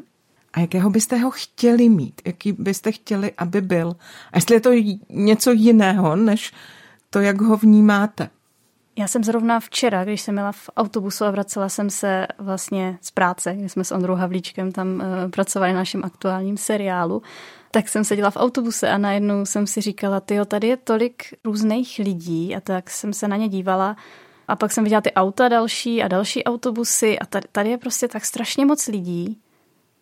a 0.52 0.60
jakého 0.60 0.90
byste 0.90 1.16
ho 1.16 1.30
chtěli 1.30 1.88
mít, 1.88 2.20
jaký 2.24 2.52
byste 2.52 2.92
chtěli, 2.92 3.32
aby 3.38 3.60
byl. 3.60 3.96
A 4.32 4.38
jestli 4.38 4.56
je 4.56 4.60
to 4.60 4.70
něco 5.08 5.52
jiného, 5.52 6.16
než 6.16 6.52
to, 7.10 7.20
jak 7.20 7.40
ho 7.40 7.56
vnímáte. 7.56 8.30
Já 8.96 9.08
jsem 9.08 9.24
zrovna 9.24 9.60
včera, 9.60 10.04
když 10.04 10.20
jsem 10.20 10.34
měla 10.34 10.52
v 10.52 10.70
autobusu 10.76 11.24
a 11.24 11.30
vracela 11.30 11.68
jsem 11.68 11.90
se 11.90 12.26
vlastně 12.38 12.98
z 13.00 13.10
práce, 13.10 13.54
kde 13.56 13.68
jsme 13.68 13.84
s 13.84 13.92
Ondrou 13.92 14.14
Havlíčkem 14.14 14.72
tam 14.72 14.88
uh, 14.94 15.30
pracovali 15.30 15.72
na 15.72 15.78
našem 15.78 16.04
aktuálním 16.04 16.56
seriálu, 16.56 17.22
tak 17.70 17.88
jsem 17.88 18.04
seděla 18.04 18.30
v 18.30 18.36
autobuse 18.36 18.88
a 18.90 18.98
najednou 18.98 19.46
jsem 19.46 19.66
si 19.66 19.80
říkala, 19.80 20.20
tyjo, 20.20 20.44
tady 20.44 20.68
je 20.68 20.76
tolik 20.76 21.22
různých 21.44 22.00
lidí 22.04 22.56
a 22.56 22.60
tak 22.60 22.90
jsem 22.90 23.12
se 23.12 23.28
na 23.28 23.36
ně 23.36 23.48
dívala 23.48 23.96
a 24.48 24.56
pak 24.56 24.72
jsem 24.72 24.84
viděla 24.84 25.00
ty 25.00 25.12
auta 25.12 25.48
další 25.48 26.02
a 26.02 26.08
další 26.08 26.44
autobusy 26.44 27.18
a 27.18 27.26
tady, 27.26 27.48
tady 27.52 27.70
je 27.70 27.78
prostě 27.78 28.08
tak 28.08 28.24
strašně 28.24 28.66
moc 28.66 28.86
lidí. 28.86 29.38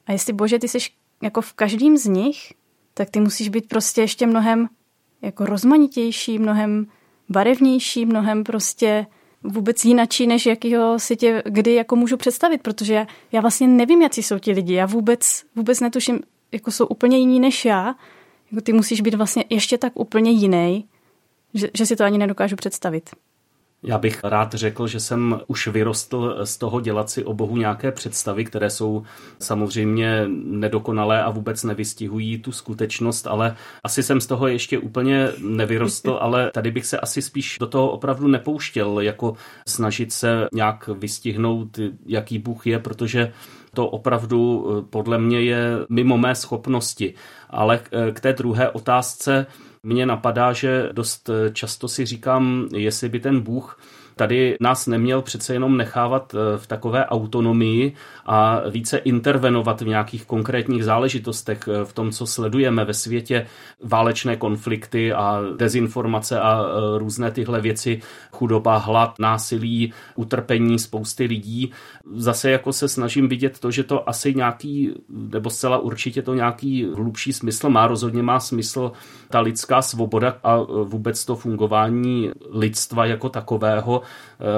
A 0.07 0.13
jestli 0.13 0.33
bože, 0.33 0.59
ty 0.59 0.69
jsi 0.69 0.79
jako 1.23 1.41
v 1.41 1.53
každém 1.53 1.97
z 1.97 2.07
nich, 2.07 2.53
tak 2.95 3.11
ty 3.11 3.21
musíš 3.21 3.49
být 3.49 3.69
prostě 3.69 4.01
ještě 4.01 4.27
mnohem 4.27 4.69
jako 5.23 5.47
rozmanitější, 5.47 6.39
mnohem 6.39 6.87
barevnější, 7.29 8.07
mnohem 8.07 8.45
prostě 8.45 9.07
vůbec 9.43 9.85
jinačí, 9.85 10.27
než 10.27 10.47
jakýho 10.47 10.99
si 10.99 11.17
tě 11.17 11.43
kdy 11.47 11.75
jako 11.75 11.97
můžu 11.97 12.17
představit, 12.17 12.63
protože 12.63 12.95
já, 12.95 13.07
já 13.33 13.41
vlastně 13.41 13.69
nevím, 13.69 14.03
jaký 14.03 14.23
jsou 14.23 14.39
ti 14.39 14.53
lidi, 14.53 14.75
já 14.75 14.87
vůbec, 14.87 15.43
vůbec 15.57 15.81
netuším, 15.81 16.21
jako 16.53 16.71
jsou 16.71 16.87
úplně 16.87 17.19
jiní 17.19 17.41
než 17.41 17.65
já, 17.65 17.95
jako 18.53 18.61
ty 18.63 18.73
musíš 18.73 19.01
být 19.01 19.15
vlastně 19.15 19.45
ještě 19.51 19.79
tak 19.79 19.93
úplně 19.95 20.31
jiný, 20.31 20.89
že, 21.55 21.71
že 21.75 21.87
si 21.87 21.97
to 21.97 22.05
ani 22.05 22.19
nedokážu 22.19 22.57
představit. 22.57 23.11
Já 23.83 23.99
bych 23.99 24.25
rád 24.25 24.55
řekl, 24.55 24.87
že 24.87 25.01
jsem 25.01 25.41
už 25.47 25.69
vyrostl 25.69 26.37
z 26.45 26.59
toho 26.59 26.81
dělat 26.81 27.11
si 27.11 27.25
o 27.25 27.35
Bohu 27.35 27.57
nějaké 27.57 27.93
představy, 27.93 28.45
které 28.45 28.71
jsou 28.71 29.03
samozřejmě 29.39 30.25
nedokonalé 30.45 31.23
a 31.23 31.31
vůbec 31.31 31.65
nevystihují 31.65 32.39
tu 32.39 32.53
skutečnost, 32.53 33.27
ale 33.27 33.57
asi 33.85 34.03
jsem 34.03 34.21
z 34.21 34.27
toho 34.27 34.47
ještě 34.49 34.79
úplně 34.79 35.29
nevyrostl, 35.39 36.19
ale 36.21 36.51
tady 36.51 36.71
bych 36.71 36.87
se 36.87 37.01
asi 37.01 37.23
spíš 37.23 37.57
do 37.61 37.67
toho 37.67 37.91
opravdu 37.91 38.29
nepouštěl, 38.29 39.01
jako 39.01 39.35
snažit 39.69 40.13
se 40.13 40.49
nějak 40.53 40.91
vystihnout, 40.95 41.79
jaký 42.07 42.39
Bůh 42.39 42.67
je, 42.67 42.79
protože 42.79 43.33
to 43.75 43.89
opravdu 43.89 44.67
podle 44.91 45.19
mě 45.19 45.41
je 45.41 45.61
mimo 45.89 46.19
mé 46.19 46.35
schopnosti. 46.35 47.15
Ale 47.51 47.81
k 48.13 48.21
té 48.21 48.33
druhé 48.33 48.71
otázce, 48.71 49.47
mně 49.87 50.07
napadá, 50.07 50.53
že 50.53 50.89
dost 50.93 51.31
často 51.53 51.89
si 51.89 52.07
říkám, 52.07 52.69
jestli 52.75 53.09
by 53.09 53.21
ten 53.21 53.41
Bůh 53.41 53.79
tady 54.19 54.57
nás 54.61 54.87
neměl 54.87 55.23
přece 55.23 55.53
jenom 55.53 55.77
nechávat 55.77 56.35
eh, 56.35 56.59
v 56.59 56.67
takové 56.67 57.07
autonomii 57.07 57.93
a 58.27 58.61
více 58.71 58.99
intervenovat 58.99 59.81
v 59.81 59.87
nějakých 59.87 60.27
konkrétních 60.27 60.85
záležitostech, 60.85 61.69
eh, 61.69 61.85
v 61.85 61.93
tom, 61.93 62.11
co 62.11 62.27
sledujeme 62.27 62.85
ve 62.85 62.95
světě, 62.95 63.47
válečné 63.85 64.37
konflikty 64.37 65.13
a 65.13 65.41
dezinformace 65.57 66.41
a 66.41 66.63
eh, 66.63 66.99
různé 66.99 67.31
tyhle 67.31 67.61
věci, 67.61 68.01
chudoba, 68.33 68.77
hlad, 68.77 69.19
násilí, 69.19 69.93
utrpení 70.15 70.79
spousty 70.79 71.25
lidí. 71.25 71.73
Zase 72.15 72.51
jako 72.51 72.73
se 72.73 72.89
snažím 72.89 73.29
vidět 73.29 73.59
to, 73.59 73.71
že 73.71 73.85
to 73.85 74.09
asi 74.09 74.35
nějaký, 74.35 74.93
nebo 75.09 75.51
zcela 75.51 75.79
určitě 75.79 76.23
to 76.23 76.35
nějaký 76.35 76.85
hlubší 76.85 77.33
smysl 77.33 77.71
má, 77.71 77.87
rozhodně 77.87 78.23
má 78.23 78.41
smysl 78.41 78.93
ta 79.31 79.41
lidská 79.41 79.83
svoboda 79.83 80.37
a 80.45 80.57
vůbec 80.85 81.25
to 81.25 81.37
fungování 81.37 82.31
lidstva 82.51 83.07
jako 83.07 83.29
takového, 83.29 84.03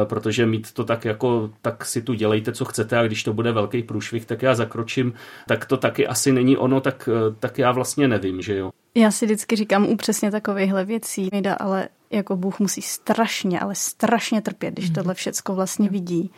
protože 0.05 0.47
mít 0.47 0.73
to 0.73 0.85
tak 0.85 1.05
jako, 1.05 1.51
tak 1.63 1.85
si 1.85 2.03
tu 2.03 2.15
dělejte, 2.15 2.53
co 2.53 2.65
chcete 2.65 2.99
a 2.99 3.07
když 3.07 3.23
to 3.23 3.33
bude 3.33 3.53
velký 3.53 3.83
průšvih, 3.83 4.27
tak 4.27 4.43
já 4.43 4.55
zakročím, 4.55 5.13
tak 5.47 5.65
to 5.65 5.77
taky 5.77 6.07
asi 6.07 6.33
není 6.33 6.57
ono, 6.57 6.81
tak, 6.81 7.09
eh, 7.13 7.35
tak 7.41 7.59
já 7.59 7.73
vlastně 7.73 8.09
nevím, 8.09 8.43
že 8.43 8.57
jo. 8.57 8.71
Já 8.95 9.11
si 9.11 9.27
vždycky 9.27 9.57
říkám 9.57 9.87
u 9.87 9.97
přesně 9.97 10.31
takovýchhle 10.31 10.85
věcí, 10.85 11.29
Nejda, 11.33 11.55
ale 11.55 11.89
jako 12.11 12.37
Bůh 12.37 12.59
musí 12.59 12.83
strašně, 12.83 13.61
ale 13.61 13.75
strašně 13.75 14.41
trpět, 14.41 14.75
když 14.75 14.91
tohle 14.91 15.15
všecko 15.15 15.55
vlastně 15.55 15.89
vidí. 15.89 16.31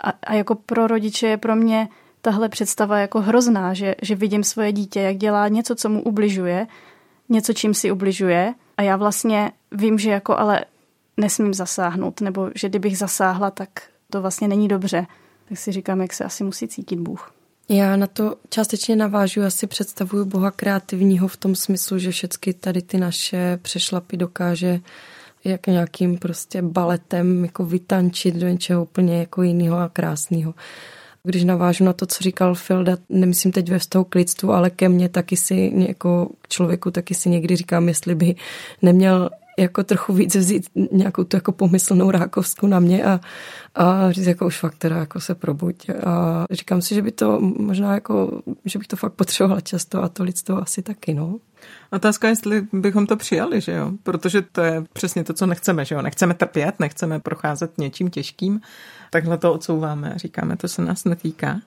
A, 0.00 0.10
a 0.26 0.34
jako 0.34 0.54
pro 0.54 0.86
rodiče 0.86 1.26
je 1.26 1.36
pro 1.36 1.56
mě 1.56 1.88
tahle 2.22 2.48
představa 2.48 2.98
jako 2.98 3.20
hrozná, 3.20 3.74
že, 3.74 3.94
že 4.02 4.14
vidím 4.14 4.44
svoje 4.44 4.72
dítě, 4.72 5.00
jak 5.00 5.16
dělá 5.16 5.48
něco, 5.48 5.74
co 5.74 5.88
mu 5.88 6.02
ubližuje, 6.02 6.66
něco, 7.28 7.52
čím 7.52 7.74
si 7.74 7.92
ubližuje 7.92 8.54
a 8.76 8.82
já 8.82 8.96
vlastně 8.96 9.52
vím, 9.72 9.98
že 9.98 10.10
jako 10.10 10.38
ale 10.38 10.64
nesmím 11.20 11.54
zasáhnout, 11.54 12.20
nebo 12.20 12.50
že 12.54 12.68
kdybych 12.68 12.98
zasáhla, 12.98 13.50
tak 13.50 13.68
to 14.10 14.20
vlastně 14.20 14.48
není 14.48 14.68
dobře. 14.68 15.06
Tak 15.48 15.58
si 15.58 15.72
říkám, 15.72 16.00
jak 16.00 16.12
se 16.12 16.24
asi 16.24 16.44
musí 16.44 16.68
cítit 16.68 17.00
Bůh. 17.00 17.32
Já 17.68 17.96
na 17.96 18.06
to 18.06 18.34
částečně 18.48 18.96
navážu, 18.96 19.42
asi 19.42 19.66
představuju 19.66 20.24
Boha 20.24 20.50
kreativního 20.50 21.28
v 21.28 21.36
tom 21.36 21.54
smyslu, 21.54 21.98
že 21.98 22.10
všechny 22.10 22.52
tady 22.54 22.82
ty 22.82 22.98
naše 22.98 23.58
přešlapy 23.62 24.16
dokáže 24.16 24.80
jak 25.44 25.66
nějakým 25.66 26.18
prostě 26.18 26.62
baletem 26.62 27.44
jako 27.44 27.64
vytančit 27.64 28.34
do 28.34 28.48
něčeho 28.48 28.82
úplně 28.82 29.18
jako 29.18 29.42
jiného 29.42 29.78
a 29.78 29.88
krásného. 29.88 30.54
Když 31.22 31.44
navážu 31.44 31.84
na 31.84 31.92
to, 31.92 32.06
co 32.06 32.24
říkal 32.24 32.54
Filda, 32.54 32.96
nemyslím 33.08 33.52
teď 33.52 33.70
ve 33.70 33.78
vztahu 33.78 34.04
k 34.04 34.14
lidstvu, 34.14 34.52
ale 34.52 34.70
ke 34.70 34.88
mně 34.88 35.08
taky 35.08 35.36
si, 35.36 35.72
jako 35.88 36.30
člověku 36.48 36.90
taky 36.90 37.14
si 37.14 37.30
někdy 37.30 37.56
říkám, 37.56 37.88
jestli 37.88 38.14
by 38.14 38.34
neměl 38.82 39.30
jako 39.58 39.84
trochu 39.84 40.12
víc 40.12 40.36
vzít 40.36 40.66
nějakou 40.92 41.24
tu 41.24 41.36
jako 41.36 41.52
pomyslnou 41.52 42.10
rákovskou 42.10 42.66
na 42.66 42.80
mě 42.80 43.04
a, 43.04 43.20
a 43.74 44.12
říct 44.12 44.26
jako 44.26 44.46
už 44.46 44.58
fakt 44.58 44.74
teda 44.74 44.96
jako 44.96 45.20
se 45.20 45.34
probuď. 45.34 45.90
A 45.90 46.44
říkám 46.50 46.82
si, 46.82 46.94
že 46.94 47.02
by 47.02 47.12
to 47.12 47.40
možná 47.40 47.94
jako, 47.94 48.42
že 48.64 48.78
bych 48.78 48.88
to 48.88 48.96
fakt 48.96 49.12
potřebovala 49.12 49.60
často 49.60 50.02
a 50.02 50.08
to 50.08 50.22
lidstvo 50.22 50.62
asi 50.62 50.82
taky, 50.82 51.14
no. 51.14 51.38
Otázka 51.92 52.28
je, 52.28 52.32
jestli 52.32 52.66
bychom 52.72 53.06
to 53.06 53.16
přijali, 53.16 53.60
že 53.60 53.72
jo? 53.72 53.92
Protože 54.02 54.42
to 54.42 54.60
je 54.60 54.84
přesně 54.92 55.24
to, 55.24 55.32
co 55.32 55.46
nechceme, 55.46 55.84
že 55.84 55.94
jo? 55.94 56.02
Nechceme 56.02 56.34
trpět, 56.34 56.80
nechceme 56.80 57.20
procházet 57.20 57.78
něčím 57.78 58.10
těžkým. 58.10 58.60
Takhle 59.10 59.38
to 59.38 59.52
odsouváme 59.52 60.14
a 60.14 60.18
říkáme, 60.18 60.56
to 60.56 60.68
se 60.68 60.82
nás 60.82 61.04
netýká. 61.04 61.60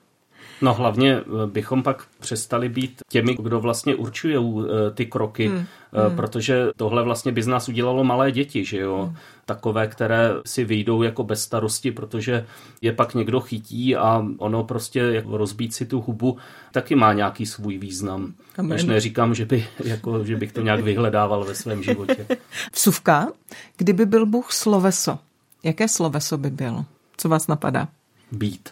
No 0.62 0.74
hlavně 0.74 1.16
eh, 1.16 1.46
bychom 1.46 1.82
pak 1.82 2.04
přestali 2.20 2.68
být 2.68 3.02
těmi, 3.10 3.36
kdo 3.42 3.60
vlastně 3.60 3.94
určují 3.94 4.36
eh, 4.36 4.90
ty 4.90 5.06
kroky, 5.06 5.48
hmm. 5.48 5.64
Hmm. 6.06 6.16
protože 6.16 6.66
tohle 6.76 7.02
vlastně 7.02 7.32
by 7.32 7.42
z 7.42 7.46
nás 7.46 7.68
udělalo 7.68 8.04
malé 8.04 8.32
děti, 8.32 8.64
že 8.64 8.78
jo? 8.78 9.02
Hmm. 9.02 9.16
Takové, 9.46 9.86
které 9.86 10.30
si 10.46 10.64
vyjdou 10.64 11.02
jako 11.02 11.24
bez 11.24 11.42
starosti, 11.42 11.92
protože 11.92 12.46
je 12.80 12.92
pak 12.92 13.14
někdo 13.14 13.40
chytí 13.40 13.96
a 13.96 14.24
ono 14.38 14.64
prostě 14.64 14.98
jako 14.98 15.36
rozbít 15.36 15.74
si 15.74 15.86
tu 15.86 16.00
hubu 16.00 16.38
taky 16.72 16.94
má 16.94 17.12
nějaký 17.12 17.46
svůj 17.46 17.78
význam. 17.78 18.34
Amen. 18.58 18.76
Už 18.76 18.84
neříkám, 18.84 19.34
že, 19.34 19.46
by, 19.46 19.66
jako, 19.84 20.24
že 20.24 20.36
bych 20.36 20.52
to 20.52 20.60
nějak 20.60 20.80
vyhledával 20.80 21.44
ve 21.44 21.54
svém 21.54 21.82
životě. 21.82 22.26
Vsuvka, 22.72 23.28
kdyby 23.76 24.06
byl 24.06 24.26
Bůh 24.26 24.52
sloveso, 24.52 25.18
jaké 25.62 25.88
sloveso 25.88 26.38
by 26.38 26.50
byl? 26.50 26.84
Co 27.16 27.28
vás 27.28 27.46
napadá? 27.46 27.88
Být. 28.32 28.68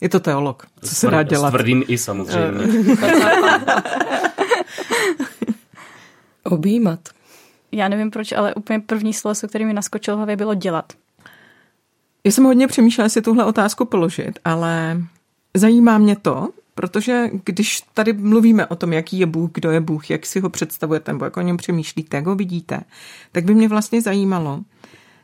Je 0.00 0.08
to 0.08 0.20
teolog. 0.20 0.66
Co 0.82 0.94
se 0.94 1.10
dá 1.10 1.22
dělat? 1.22 1.48
S 1.48 1.50
tvrdým 1.50 1.84
i 1.88 1.98
samozřejmě. 1.98 2.66
Objímat. 6.44 7.00
Já 7.72 7.88
nevím 7.88 8.10
proč, 8.10 8.32
ale 8.32 8.54
úplně 8.54 8.80
první 8.80 9.14
slovo, 9.14 9.34
který 9.48 9.64
mi 9.64 9.72
naskočilo 9.72 10.16
v 10.16 10.18
hlavě, 10.18 10.36
bylo 10.36 10.54
dělat. 10.54 10.92
Já 12.24 12.32
jsem 12.32 12.44
hodně 12.44 12.66
přemýšlela, 12.66 13.08
si 13.08 13.22
tuhle 13.22 13.44
otázku 13.44 13.84
položit, 13.84 14.38
ale 14.44 15.02
zajímá 15.54 15.98
mě 15.98 16.16
to, 16.16 16.48
protože 16.74 17.30
když 17.44 17.80
tady 17.94 18.12
mluvíme 18.12 18.66
o 18.66 18.76
tom, 18.76 18.92
jaký 18.92 19.18
je 19.18 19.26
Bůh, 19.26 19.50
kdo 19.54 19.70
je 19.70 19.80
Bůh, 19.80 20.10
jak 20.10 20.26
si 20.26 20.40
ho 20.40 20.50
představujete, 20.50 21.12
nebo 21.12 21.24
jak 21.24 21.36
o 21.36 21.40
něm 21.40 21.56
přemýšlíte, 21.56 22.16
jak 22.16 22.26
ho 22.26 22.34
vidíte, 22.34 22.80
tak 23.32 23.44
by 23.44 23.54
mě 23.54 23.68
vlastně 23.68 24.02
zajímalo, 24.02 24.60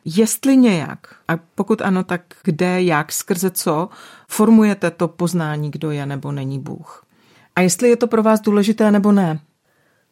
Jestli 0.05 0.57
nějak, 0.57 0.99
a 1.29 1.37
pokud 1.55 1.83
ano, 1.83 2.05
tak 2.05 2.23
kde, 2.45 2.83
jak, 2.83 3.13
skrze 3.13 3.51
co, 3.51 3.89
formujete 4.29 4.91
to 4.91 5.09
poznání, 5.09 5.71
kdo 5.71 5.91
je 5.91 6.07
nebo 6.07 6.33
není 6.33 6.59
Bůh. 6.59 7.05
A 7.57 7.61
jestli 7.61 7.89
je 7.89 7.97
to 7.97 8.07
pro 8.07 8.23
vás 8.23 8.41
důležité 8.41 8.91
nebo 8.91 9.13
ne. 9.13 9.41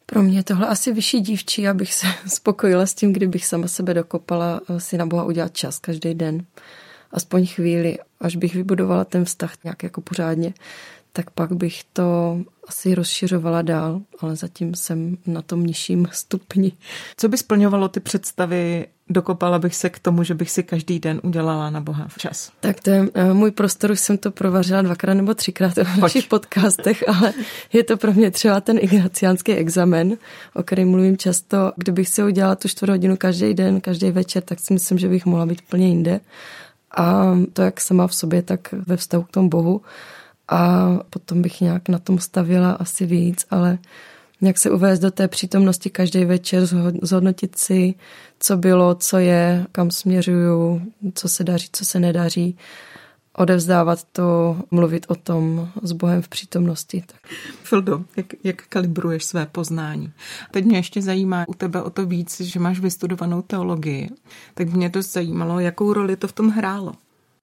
Pro 0.05 0.23
mě 0.23 0.43
tohle 0.43 0.67
asi 0.67 0.93
vyšší 0.93 1.19
dívčí, 1.19 1.67
abych 1.67 1.93
se 1.93 2.07
spokojila 2.27 2.85
s 2.85 2.93
tím, 2.93 3.13
kdybych 3.13 3.45
sama 3.45 3.67
sebe 3.67 3.93
dokopala 3.93 4.61
eh, 4.69 4.79
si 4.79 4.97
na 4.97 5.05
Boha 5.05 5.23
udělat 5.23 5.57
čas 5.57 5.79
každý 5.79 6.13
den. 6.13 6.45
Aspoň 7.11 7.47
chvíli, 7.47 7.97
až 8.21 8.35
bych 8.35 8.55
vybudovala 8.55 9.05
ten 9.05 9.25
vztah 9.25 9.53
nějak 9.63 9.83
jako 9.83 10.01
pořádně, 10.01 10.53
tak 11.13 11.29
pak 11.29 11.51
bych 11.51 11.83
to 11.93 12.39
asi 12.67 12.95
rozšiřovala 12.95 13.61
dál, 13.61 14.01
ale 14.19 14.35
zatím 14.35 14.75
jsem 14.75 15.17
na 15.27 15.41
tom 15.41 15.65
nižším 15.65 16.07
stupni. 16.11 16.71
Co 17.17 17.29
by 17.29 17.37
splňovalo 17.37 17.87
ty 17.87 17.99
představy 17.99 18.87
dokopala 19.13 19.59
bych 19.59 19.75
se 19.75 19.89
k 19.89 19.99
tomu, 19.99 20.23
že 20.23 20.33
bych 20.33 20.51
si 20.51 20.63
každý 20.63 20.99
den 20.99 21.19
udělala 21.23 21.69
na 21.69 21.81
Boha 21.81 22.07
čas. 22.17 22.51
Tak 22.59 22.79
to 22.79 22.89
je 22.89 23.07
eh, 23.13 23.33
můj 23.33 23.51
prostor, 23.51 23.91
už 23.91 23.99
jsem 23.99 24.17
to 24.17 24.31
provařila 24.31 24.81
dvakrát 24.81 25.13
nebo 25.13 25.33
třikrát 25.33 25.73
v 25.77 25.97
našich 25.97 26.27
podcastech, 26.27 27.03
ale 27.07 27.33
je 27.73 27.83
to 27.83 27.97
pro 27.97 28.13
mě 28.13 28.31
třeba 28.31 28.61
ten 28.61 28.77
ignaciánský 28.81 29.53
examen, 29.53 30.17
o 30.53 30.63
kterém 30.63 30.89
mluvím 30.89 31.17
často. 31.17 31.71
Kdybych 31.75 32.09
si 32.09 32.23
udělala 32.23 32.55
tu 32.55 32.67
čtvrt 32.67 32.89
hodinu 32.89 33.17
každý 33.17 33.53
den, 33.53 33.81
každý 33.81 34.11
večer, 34.11 34.43
tak 34.43 34.59
si 34.59 34.73
myslím, 34.73 34.97
že 34.97 35.07
bych 35.07 35.25
mohla 35.25 35.45
být 35.45 35.61
plně 35.61 35.87
jinde. 35.87 36.19
A 36.97 37.37
to 37.53 37.61
jak 37.61 37.81
sama 37.81 38.07
v 38.07 38.15
sobě, 38.15 38.41
tak 38.41 38.59
ve 38.87 38.97
vztahu 38.97 39.23
k 39.23 39.31
tomu 39.31 39.49
Bohu. 39.49 39.81
A 40.47 40.89
potom 41.09 41.41
bych 41.41 41.61
nějak 41.61 41.89
na 41.89 41.99
tom 41.99 42.19
stavila 42.19 42.71
asi 42.71 43.05
víc, 43.05 43.45
ale 43.49 43.77
nějak 44.41 44.57
se 44.57 44.71
uvést 44.71 44.99
do 44.99 45.11
té 45.11 45.27
přítomnosti 45.27 45.89
každý 45.89 46.25
večer, 46.25 46.65
zhodnotit 47.01 47.57
si, 47.57 47.93
co 48.39 48.57
bylo, 48.57 48.95
co 48.95 49.17
je, 49.17 49.65
kam 49.71 49.91
směřuju, 49.91 50.81
co 51.13 51.29
se 51.29 51.43
daří, 51.43 51.67
co 51.71 51.85
se 51.85 51.99
nedaří 51.99 52.57
odevzdávat 53.37 54.03
to, 54.03 54.57
mluvit 54.71 55.05
o 55.09 55.15
tom 55.15 55.69
s 55.81 55.91
Bohem 55.91 56.21
v 56.21 56.27
přítomnosti. 56.27 57.03
Tak. 57.05 57.31
Fildo, 57.63 58.05
jak, 58.17 58.25
jak 58.43 58.67
kalibruješ 58.67 59.23
své 59.23 59.45
poznání? 59.45 60.11
Teď 60.51 60.65
mě 60.65 60.77
ještě 60.77 61.01
zajímá 61.01 61.45
u 61.47 61.53
tebe 61.53 61.81
o 61.81 61.89
to 61.89 62.05
víc, 62.05 62.41
že 62.41 62.59
máš 62.59 62.79
vystudovanou 62.79 63.41
teologii. 63.41 64.09
Tak 64.53 64.67
mě 64.67 64.89
to 64.89 65.01
zajímalo, 65.01 65.59
jakou 65.59 65.93
roli 65.93 66.15
to 66.15 66.27
v 66.27 66.33
tom 66.33 66.49
hrálo. 66.49 66.93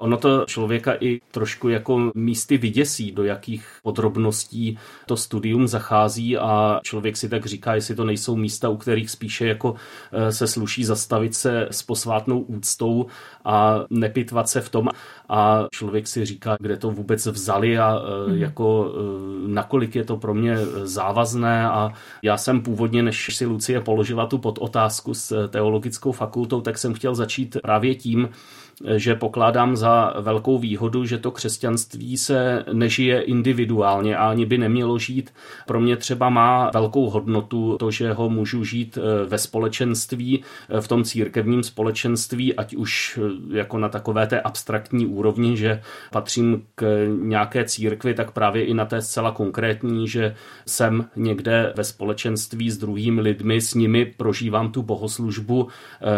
Ono 0.01 0.17
to 0.17 0.45
člověka 0.47 0.95
i 1.01 1.21
trošku 1.31 1.69
jako 1.69 2.13
místy 2.15 2.59
vyděsí, 2.59 3.13
do 3.13 3.25
jakých 3.25 3.67
podrobností 3.83 4.79
to 5.07 5.17
studium 5.17 5.69
zachází 5.69 6.37
a 6.37 6.81
člověk 6.83 7.17
si 7.17 7.29
tak 7.29 7.47
říká, 7.47 7.75
jestli 7.75 7.95
to 7.95 8.05
nejsou 8.05 8.37
místa, 8.37 8.69
u 8.69 8.77
kterých 8.77 9.11
spíše 9.11 9.47
jako 9.47 9.75
eh, 10.13 10.33
se 10.33 10.47
sluší 10.47 10.85
zastavit 10.85 11.35
se 11.35 11.69
s 11.71 11.83
posvátnou 11.83 12.41
úctou 12.41 13.07
a 13.45 13.85
nepitvat 13.91 14.49
se 14.49 14.61
v 14.61 14.69
tom 14.69 14.89
a 15.29 15.67
člověk 15.73 16.07
si 16.07 16.25
říká, 16.25 16.57
kde 16.61 16.77
to 16.77 16.91
vůbec 16.91 17.27
vzali 17.27 17.79
a 17.79 18.03
mm. 18.29 18.35
jako 18.35 18.93
eh, 18.95 19.49
nakolik 19.49 19.97
je 19.97 20.05
to 20.05 20.17
pro 20.17 20.35
mě 20.35 20.57
závazné 20.83 21.69
a 21.69 21.93
já 22.23 22.37
jsem 22.37 22.61
původně, 22.61 23.03
než 23.03 23.37
si 23.37 23.47
Lucie 23.47 23.81
položila 23.81 24.27
tu 24.27 24.39
podotázku 24.39 25.15
s 25.15 25.49
teologickou 25.49 26.13
fakultou, 26.13 26.61
tak 26.61 26.79
jsem 26.79 26.95
chtěl 26.95 27.15
začít 27.15 27.57
právě 27.63 27.95
tím, 27.95 28.29
že 28.97 29.15
pokládám 29.15 29.77
za 29.77 30.15
velkou 30.21 30.59
výhodu, 30.59 31.05
že 31.05 31.19
to 31.19 31.31
křesťanství 31.31 32.17
se 32.17 32.65
nežije 32.73 33.21
individuálně 33.21 34.17
a 34.17 34.29
ani 34.29 34.47
by 34.47 34.59
nemělo 34.59 34.99
žít. 34.99 35.35
Pro 35.67 35.81
mě 35.81 35.97
třeba 35.97 36.29
má 36.29 36.71
velkou 36.75 37.11
hodnotu 37.11 37.77
to, 37.79 37.91
že 37.91 38.13
ho 38.13 38.31
můžu 38.31 38.65
žít 38.65 38.99
eh, 38.99 39.27
ve 39.27 39.39
společenství, 39.39 40.45
eh, 40.69 40.81
v 40.81 40.89
tom 40.89 41.05
církevním 41.05 41.63
společenství, 41.63 42.55
ať 42.55 42.75
už 42.75 43.19
eh, 43.23 43.57
jako 43.59 43.79
na 43.79 43.89
takové 43.89 44.27
té 44.27 44.41
abstraktní 44.41 45.07
úrovni, 45.07 45.57
že 45.57 45.83
patřím 46.13 46.63
k 46.75 47.07
nějaké 47.23 47.65
církvi, 47.65 48.15
tak 48.15 48.31
právě 48.31 48.65
i 48.65 48.75
na 48.75 48.85
té 48.85 49.03
zcela 49.03 49.31
konkrétní, 49.31 50.09
že 50.09 50.35
jsem 50.67 51.05
někde 51.17 51.73
ve 51.77 51.85
společenství 51.85 52.71
s 52.71 52.79
druhými 52.79 53.21
lidmi, 53.21 53.61
s 53.61 53.75
nimi 53.75 54.15
prožívám 54.17 54.73
tu 54.73 54.83
bohoslužbu, 54.83 55.69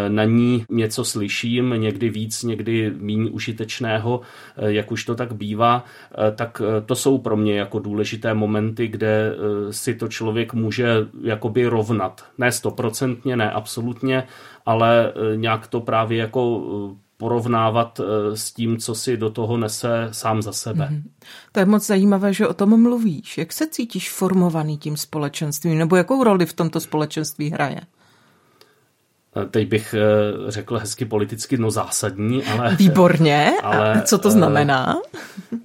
na 0.07 0.23
ní 0.23 0.65
něco 0.69 1.05
slyším, 1.05 1.69
někdy 1.77 2.09
víc, 2.09 2.43
někdy 2.51 2.93
méně 2.99 3.31
užitečného, 3.31 4.21
eh, 4.57 4.71
jak 4.71 4.91
už 4.91 5.05
to 5.05 5.15
tak 5.15 5.33
bývá, 5.33 5.83
eh, 5.83 6.31
tak 6.31 6.61
eh, 6.61 6.81
to 6.81 6.95
jsou 6.95 7.17
pro 7.17 7.37
mě 7.37 7.59
jako 7.59 7.79
důležité 7.79 8.33
momenty, 8.33 8.87
kde 8.87 9.35
si 9.71 9.95
to 9.95 10.07
člověk 10.07 10.53
může 10.53 11.07
jakoby 11.23 11.65
rovnat. 11.65 12.25
Ne 12.37 12.51
stoprocentně, 12.51 13.37
ne 13.37 13.51
absolutně, 13.51 14.23
ale 14.65 15.13
nějak 15.35 15.67
to 15.67 15.81
právě 15.81 16.17
jako 16.17 16.63
porovnávat 17.17 18.01
s 18.33 18.53
tím, 18.53 18.77
co 18.77 18.95
si 18.95 19.17
do 19.17 19.29
toho 19.29 19.57
nese 19.57 20.09
sám 20.11 20.41
za 20.41 20.53
sebe. 20.53 20.89
Mm-hmm. 20.91 21.03
To 21.51 21.59
je 21.59 21.65
moc 21.65 21.87
zajímavé, 21.87 22.33
že 22.33 22.47
o 22.47 22.53
tom 22.53 22.81
mluvíš. 22.81 23.37
Jak 23.37 23.53
se 23.53 23.67
cítíš 23.67 24.11
formovaný 24.11 24.77
tím 24.77 24.97
společenstvím, 24.97 25.77
nebo 25.77 25.95
jakou 25.95 26.23
roli 26.23 26.45
v 26.45 26.53
tomto 26.53 26.79
společenství 26.79 27.49
hraje? 27.49 27.81
Teď 29.49 29.67
bych 29.67 29.93
eh, 29.93 30.51
řekl 30.51 30.77
hezky 30.77 31.05
politicky, 31.05 31.57
no 31.57 31.71
zásadní, 31.71 32.43
ale... 32.43 32.75
Výborně, 32.75 33.51
ale, 33.63 33.93
a 33.93 34.01
co 34.01 34.17
to 34.17 34.31
znamená? 34.31 34.97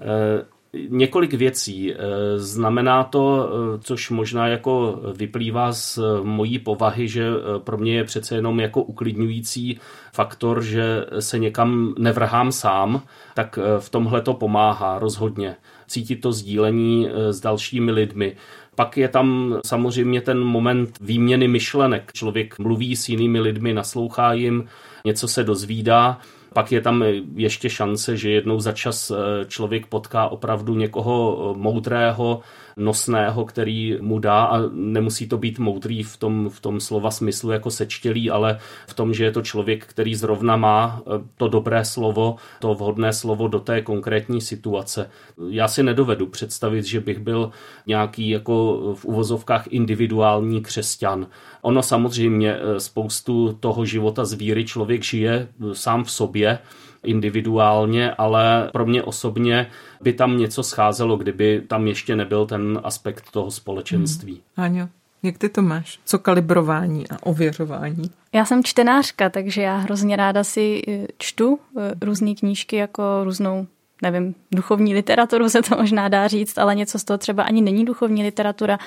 Eh, 0.00 0.44
několik 0.88 1.34
věcí. 1.34 1.94
Eh, 1.94 1.98
znamená 2.36 3.04
to, 3.04 3.50
což 3.80 4.10
možná 4.10 4.48
jako 4.48 5.00
vyplývá 5.16 5.72
z 5.72 5.98
mojí 6.22 6.58
povahy, 6.58 7.08
že 7.08 7.30
pro 7.58 7.78
mě 7.78 7.94
je 7.94 8.04
přece 8.04 8.34
jenom 8.34 8.60
jako 8.60 8.82
uklidňující 8.82 9.80
faktor, 10.12 10.62
že 10.62 11.06
se 11.20 11.38
někam 11.38 11.94
nevrhám 11.98 12.52
sám, 12.52 13.02
tak 13.34 13.58
v 13.78 13.90
tomhle 13.90 14.22
to 14.22 14.34
pomáhá 14.34 14.98
rozhodně. 14.98 15.56
Cítit 15.86 16.16
to 16.16 16.32
sdílení 16.32 17.08
s 17.30 17.40
dalšími 17.40 17.92
lidmi. 17.92 18.36
Pak 18.76 18.96
je 18.96 19.08
tam 19.08 19.58
samozřejmě 19.66 20.20
ten 20.20 20.38
moment 20.38 20.98
výměny 21.00 21.48
myšlenek. 21.48 22.12
Člověk 22.12 22.58
mluví 22.58 22.96
s 22.96 23.08
jinými 23.08 23.40
lidmi, 23.40 23.74
naslouchá 23.74 24.32
jim, 24.32 24.68
něco 25.04 25.28
se 25.28 25.44
dozvídá. 25.44 26.18
Pak 26.52 26.72
je 26.72 26.80
tam 26.80 27.04
ještě 27.34 27.70
šance, 27.70 28.16
že 28.16 28.30
jednou 28.30 28.60
za 28.60 28.72
čas 28.72 29.10
eh, 29.10 29.44
člověk 29.44 29.86
potká 29.86 30.28
opravdu 30.28 30.74
někoho 30.74 31.38
eh, 31.54 31.58
moudrého, 31.58 32.40
nosného, 32.76 33.44
který 33.44 33.98
mu 34.00 34.18
dá 34.18 34.44
a 34.44 34.60
nemusí 34.72 35.28
to 35.28 35.38
být 35.38 35.58
moudrý 35.58 36.02
v 36.02 36.16
tom, 36.16 36.48
v 36.48 36.60
tom 36.60 36.80
slova 36.80 37.10
smyslu 37.10 37.50
jako 37.50 37.70
sečtělý, 37.70 38.30
ale 38.30 38.58
v 38.86 38.94
tom, 38.94 39.14
že 39.14 39.24
je 39.24 39.32
to 39.32 39.42
člověk, 39.42 39.86
který 39.86 40.14
zrovna 40.14 40.56
má 40.56 41.02
eh, 41.02 41.24
to 41.36 41.48
dobré 41.48 41.84
slovo, 41.84 42.36
to 42.60 42.74
vhodné 42.74 43.12
slovo 43.12 43.48
do 43.48 43.60
té 43.60 43.82
konkrétní 43.82 44.40
situace. 44.40 45.10
Já 45.48 45.68
si 45.68 45.82
nedovedu 45.82 46.26
představit, 46.26 46.84
že 46.84 47.00
bych 47.00 47.18
byl 47.18 47.50
nějaký 47.86 48.28
jako 48.28 48.80
v 48.94 49.04
uvozovkách 49.04 49.66
individuální 49.66 50.62
křesťan. 50.62 51.26
Ono 51.66 51.82
samozřejmě 51.82 52.54
eh, 52.54 52.80
spoustu 52.80 53.56
toho 53.60 53.84
života 53.84 54.24
z 54.24 54.32
víry 54.32 54.64
člověk 54.64 55.02
žije 55.02 55.48
eh, 55.70 55.74
sám 55.74 56.04
v 56.04 56.10
sobě, 56.10 56.58
individuálně, 57.02 58.10
ale 58.10 58.70
pro 58.72 58.86
mě 58.86 59.02
osobně 59.02 59.66
by 60.00 60.12
tam 60.12 60.38
něco 60.38 60.62
scházelo, 60.62 61.16
kdyby 61.16 61.62
tam 61.68 61.86
ještě 61.86 62.16
nebyl 62.16 62.46
ten 62.46 62.80
aspekt 62.84 63.30
toho 63.30 63.50
společenství. 63.50 64.32
Hmm. 64.32 64.64
Aňo, 64.64 64.88
jak 65.22 65.38
ty 65.38 65.48
to 65.48 65.62
máš? 65.62 65.98
Co 66.04 66.18
kalibrování 66.18 67.08
a 67.10 67.26
ověřování? 67.26 68.10
Já 68.32 68.44
jsem 68.44 68.64
čtenářka, 68.64 69.30
takže 69.30 69.62
já 69.62 69.76
hrozně 69.76 70.16
ráda 70.16 70.44
si 70.44 70.82
eh, 70.88 71.06
čtu 71.18 71.58
různé 72.02 72.34
knížky 72.34 72.76
jako 72.76 73.02
různou 73.24 73.66
nevím, 74.02 74.34
duchovní 74.52 74.94
literaturu 74.94 75.48
se 75.48 75.62
to 75.62 75.76
možná 75.76 76.08
dá 76.08 76.28
říct, 76.28 76.58
ale 76.58 76.74
něco 76.74 76.98
z 76.98 77.04
toho 77.04 77.18
třeba 77.18 77.42
ani 77.42 77.62
není 77.62 77.84
duchovní 77.84 78.22
literatura. 78.22 78.78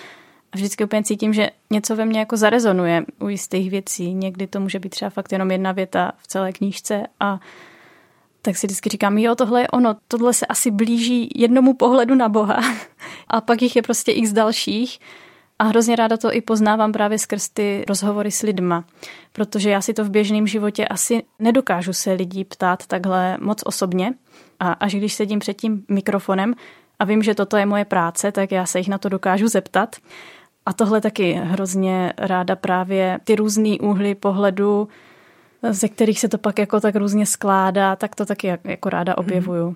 A 0.52 0.58
vždycky 0.58 0.84
úplně 0.84 1.04
cítím, 1.04 1.34
že 1.34 1.50
něco 1.70 1.96
ve 1.96 2.06
mně 2.06 2.20
jako 2.20 2.38
zarezonuje 2.38 3.06
u 3.20 3.30
jistých 3.30 3.72
věcí. 3.72 4.14
Někdy 4.14 4.48
to 4.48 4.60
může 4.60 4.80
být 4.80 4.90
třeba 4.90 5.10
fakt 5.10 5.32
jenom 5.32 5.52
jedna 5.52 5.72
věta 5.72 6.12
v 6.18 6.28
celé 6.28 6.52
knížce 6.52 7.04
a 7.20 7.40
tak 8.42 8.58
si 8.58 8.68
vždycky 8.68 8.90
říkám, 8.90 9.18
jo, 9.18 9.36
tohle 9.36 9.62
je 9.62 9.68
ono, 9.68 9.96
tohle 10.08 10.34
se 10.34 10.46
asi 10.46 10.72
blíží 10.72 11.30
jednomu 11.36 11.74
pohledu 11.74 12.16
na 12.16 12.30
Boha 12.30 12.60
a 13.28 13.42
pak 13.42 13.62
jich 13.62 13.76
je 13.76 13.82
prostě 13.82 14.12
x 14.12 14.32
dalších 14.32 15.00
a 15.60 15.64
hrozně 15.64 15.96
ráda 15.96 16.18
to 16.18 16.34
i 16.34 16.42
poznávám 16.42 16.92
právě 16.92 17.20
skrz 17.20 17.50
ty 17.50 17.86
rozhovory 17.88 18.32
s 18.32 18.42
lidma, 18.42 18.86
protože 19.32 19.70
já 19.70 19.82
si 19.82 19.94
to 19.94 20.04
v 20.04 20.10
běžném 20.10 20.48
životě 20.48 20.88
asi 20.88 21.24
nedokážu 21.40 21.94
se 21.94 22.14
lidí 22.14 22.46
ptát 22.46 22.88
takhle 22.88 23.38
moc 23.42 23.62
osobně 23.66 24.14
a 24.60 24.72
až 24.72 24.96
když 24.96 25.14
sedím 25.14 25.40
před 25.40 25.54
tím 25.54 25.86
mikrofonem 25.90 26.56
a 27.00 27.06
vím, 27.06 27.24
že 27.24 27.36
toto 27.36 27.58
je 27.58 27.66
moje 27.66 27.86
práce, 27.86 28.32
tak 28.32 28.52
já 28.52 28.66
se 28.66 28.78
jich 28.78 28.88
na 28.88 28.98
to 28.98 29.10
dokážu 29.10 29.48
zeptat. 29.48 29.96
A 30.70 30.74
tohle 30.74 31.02
taky 31.02 31.34
hrozně 31.34 32.14
ráda 32.18 32.56
právě 32.56 33.20
ty 33.24 33.36
různé 33.36 33.78
úhly 33.82 34.16
pohledu 34.16 34.88
ze 35.70 35.88
kterých 35.88 36.20
se 36.20 36.28
to 36.28 36.38
pak 36.38 36.60
jako 36.60 36.80
tak 36.80 36.96
různě 36.96 37.26
skládá, 37.26 37.96
tak 37.96 38.16
to 38.16 38.26
taky 38.26 38.58
jako 38.64 38.90
ráda 38.90 39.18
objevuju. 39.18 39.76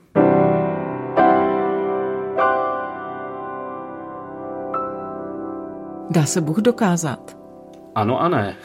Dá 6.09 6.25
se 6.25 6.41
Bůh 6.41 6.57
dokázat? 6.57 7.42
Ano 7.95 8.21
a 8.21 8.29
ne. 8.29 8.55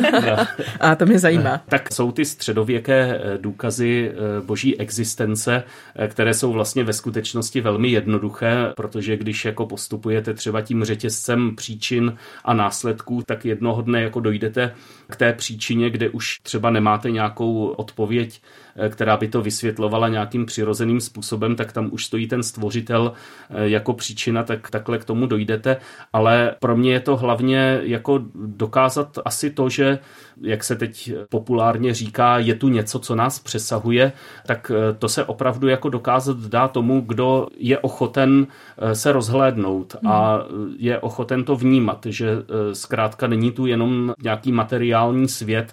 a 0.80 0.94
to 0.94 1.06
mě 1.06 1.18
zajímá. 1.18 1.60
Tak 1.68 1.92
jsou 1.92 2.12
ty 2.12 2.24
středověké 2.24 3.20
eh, 3.22 3.38
důkazy 3.38 4.12
eh, 4.12 4.40
boží 4.40 4.80
existence, 4.80 5.62
eh, 5.96 6.08
které 6.08 6.34
jsou 6.34 6.52
vlastně 6.52 6.84
ve 6.84 6.92
skutečnosti 6.92 7.60
velmi 7.60 7.88
jednoduché, 7.88 8.72
protože 8.76 9.16
když 9.16 9.44
jako 9.44 9.66
postupujete 9.66 10.34
třeba 10.34 10.60
tím 10.60 10.84
řetězcem 10.84 11.56
příčin 11.56 12.16
a 12.44 12.54
následků, 12.54 13.22
tak 13.26 13.44
jednoho 13.44 13.82
dne 13.82 14.02
jako 14.02 14.20
dojdete 14.20 14.74
k 15.10 15.16
té 15.16 15.32
příčině, 15.32 15.90
kde 15.90 16.08
už 16.08 16.38
třeba 16.42 16.70
nemáte 16.70 17.10
nějakou 17.10 17.66
odpověď 17.66 18.40
která 18.88 19.16
by 19.16 19.28
to 19.28 19.42
vysvětlovala 19.42 20.08
nějakým 20.08 20.46
přirozeným 20.46 21.00
způsobem, 21.00 21.56
tak 21.56 21.72
tam 21.72 21.88
už 21.92 22.06
stojí 22.06 22.28
ten 22.28 22.42
stvořitel 22.42 23.12
jako 23.50 23.92
příčina, 23.92 24.42
tak 24.42 24.70
takhle 24.70 24.98
k 24.98 25.04
tomu 25.04 25.26
dojdete. 25.26 25.76
Ale 26.12 26.54
pro 26.60 26.76
mě 26.76 26.92
je 26.92 27.00
to 27.00 27.16
hlavně 27.16 27.80
jako 27.82 28.20
dokázat 28.46 29.18
asi 29.24 29.50
to, 29.50 29.68
že 29.68 29.98
jak 30.40 30.64
se 30.64 30.76
teď 30.76 31.12
populárně 31.28 31.94
říká, 31.94 32.38
je 32.38 32.54
tu 32.54 32.68
něco, 32.68 32.98
co 32.98 33.14
nás 33.14 33.38
přesahuje, 33.38 34.12
tak 34.46 34.72
eh, 34.74 34.94
to 34.94 35.08
se 35.08 35.24
opravdu 35.24 35.68
jako 35.68 35.88
dokázat 35.88 36.36
dá 36.36 36.68
tomu, 36.68 37.00
kdo 37.00 37.46
je 37.56 37.78
ochoten 37.78 38.46
se 38.92 39.12
rozhlédnout 39.12 39.96
a 40.06 40.38
je 40.78 40.98
ochoten 40.98 41.44
to 41.44 41.56
vnímat, 41.56 42.06
že 42.08 42.30
zkrátka 42.72 43.26
není 43.26 43.52
tu 43.52 43.66
jenom 43.66 44.14
nějaký 44.22 44.52
materiální 44.52 45.28
svět, 45.28 45.72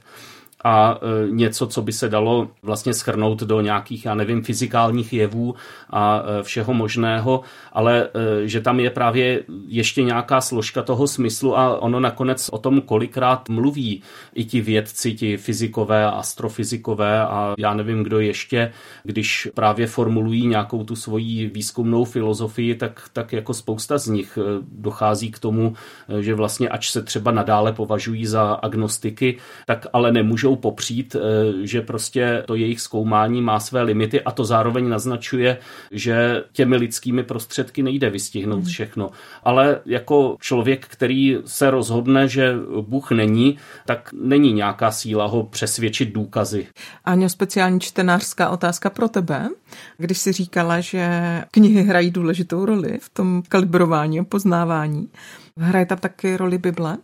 a 0.64 1.00
e, 1.02 1.32
něco, 1.32 1.68
co 1.68 1.82
by 1.82 1.92
se 1.92 2.10
dalo 2.10 2.48
vlastně 2.62 2.94
schrnout 2.94 3.44
do 3.44 3.62
nějakých, 3.62 4.06
já 4.06 4.16
nevím, 4.16 4.44
fyzikálních 4.44 5.14
jevů 5.14 5.56
a 5.90 6.24
e, 6.26 6.44
všeho 6.44 6.74
možného, 6.74 7.42
ale 7.74 8.04
e, 8.44 8.48
že 8.48 8.62
tam 8.62 8.80
je 8.80 8.90
právě 8.90 9.44
ještě 9.68 10.04
nějaká 10.04 10.42
složka 10.42 10.82
toho 10.82 11.08
smyslu 11.08 11.58
a 11.58 11.80
ono 11.80 12.00
nakonec 12.00 12.50
o 12.50 12.58
tom 12.58 12.82
kolikrát 12.82 13.50
mluví 13.50 14.02
i 14.36 14.46
ti 14.46 14.62
vědci, 14.62 15.14
ti 15.14 15.38
fyzikové, 15.38 16.06
astrofyzikové 16.06 17.22
a 17.22 17.54
já 17.58 17.74
nevím, 17.74 18.04
kdo 18.04 18.20
ještě, 18.20 18.72
když 19.04 19.48
právě 19.54 19.88
formulují 19.88 20.48
nějakou 20.48 20.84
tu 20.84 20.96
svoji 20.96 21.48
výzkumnou 21.48 22.06
filozofii, 22.06 22.76
tak, 22.76 23.10
tak 23.14 23.34
jako 23.34 23.54
spousta 23.54 23.98
z 23.98 24.08
nich 24.08 24.38
dochází 24.72 25.32
k 25.32 25.40
tomu, 25.40 25.74
že 26.20 26.36
vlastně 26.36 26.70
ač 26.70 26.92
se 26.92 27.02
třeba 27.02 27.32
nadále 27.32 27.74
považují 27.74 28.26
za 28.26 28.44
agnostiky, 28.54 29.38
tak 29.66 29.88
ale 29.94 30.12
nemůžou 30.12 30.53
popřít, 30.56 31.16
že 31.64 31.82
prostě 31.82 32.44
to 32.46 32.56
jejich 32.56 32.82
zkoumání 32.82 33.42
má 33.42 33.60
své 33.60 33.82
limity 33.82 34.22
a 34.22 34.32
to 34.32 34.46
zároveň 34.46 34.90
naznačuje, 34.90 35.58
že 35.92 36.44
těmi 36.52 36.76
lidskými 36.76 37.24
prostředky 37.24 37.84
nejde 37.84 38.10
vystihnout 38.10 38.60
hmm. 38.60 38.66
všechno. 38.66 39.10
Ale 39.44 39.82
jako 39.86 40.38
člověk, 40.42 40.88
který 40.88 41.38
se 41.46 41.72
rozhodne, 41.72 42.28
že 42.28 42.54
Bůh 42.82 43.12
není, 43.12 43.58
tak 43.86 44.10
není 44.14 44.54
nějaká 44.54 44.92
síla 44.92 45.26
ho 45.26 45.44
přesvědčit 45.44 46.14
důkazy. 46.14 46.68
Aňo, 47.06 47.30
speciální 47.30 47.80
čtenářská 47.80 48.50
otázka 48.50 48.90
pro 48.90 49.08
tebe. 49.08 49.50
Když 49.98 50.18
si 50.18 50.32
říkala, 50.32 50.80
že 50.80 51.10
knihy 51.52 51.84
hrají 51.84 52.12
důležitou 52.12 52.66
roli 52.66 53.00
v 53.02 53.10
tom 53.10 53.44
kalibrování 53.50 54.20
a 54.20 54.24
poznávání, 54.24 55.10
hraje 55.58 55.86
tam 55.86 55.98
taky 55.98 56.38
roli 56.38 56.58
Bible? 56.58 56.98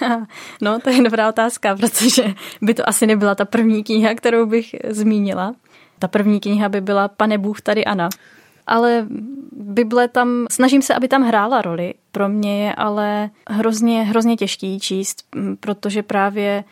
No, 0.60 0.80
to 0.80 0.90
je 0.90 1.02
dobrá 1.02 1.28
otázka, 1.28 1.76
protože 1.76 2.34
by 2.62 2.74
to 2.74 2.88
asi 2.88 3.06
nebyla 3.06 3.34
ta 3.34 3.44
první 3.44 3.84
kniha, 3.84 4.14
kterou 4.14 4.46
bych 4.46 4.74
zmínila. 4.88 5.54
Ta 5.98 6.08
první 6.08 6.40
kniha 6.40 6.68
by 6.68 6.80
byla 6.80 7.08
Pane 7.08 7.38
Bůh, 7.38 7.60
tady 7.60 7.84
Ana. 7.84 8.08
Ale 8.66 9.06
Bible 9.52 10.08
tam, 10.08 10.46
snažím 10.50 10.82
se, 10.82 10.94
aby 10.94 11.08
tam 11.08 11.22
hrála 11.22 11.62
roli. 11.62 11.94
Pro 12.12 12.28
mě 12.28 12.64
je 12.64 12.74
ale 12.74 13.30
hrozně, 13.50 14.02
hrozně 14.02 14.36
těžký 14.36 14.80
číst, 14.80 15.22
protože 15.60 16.02
právě 16.02 16.64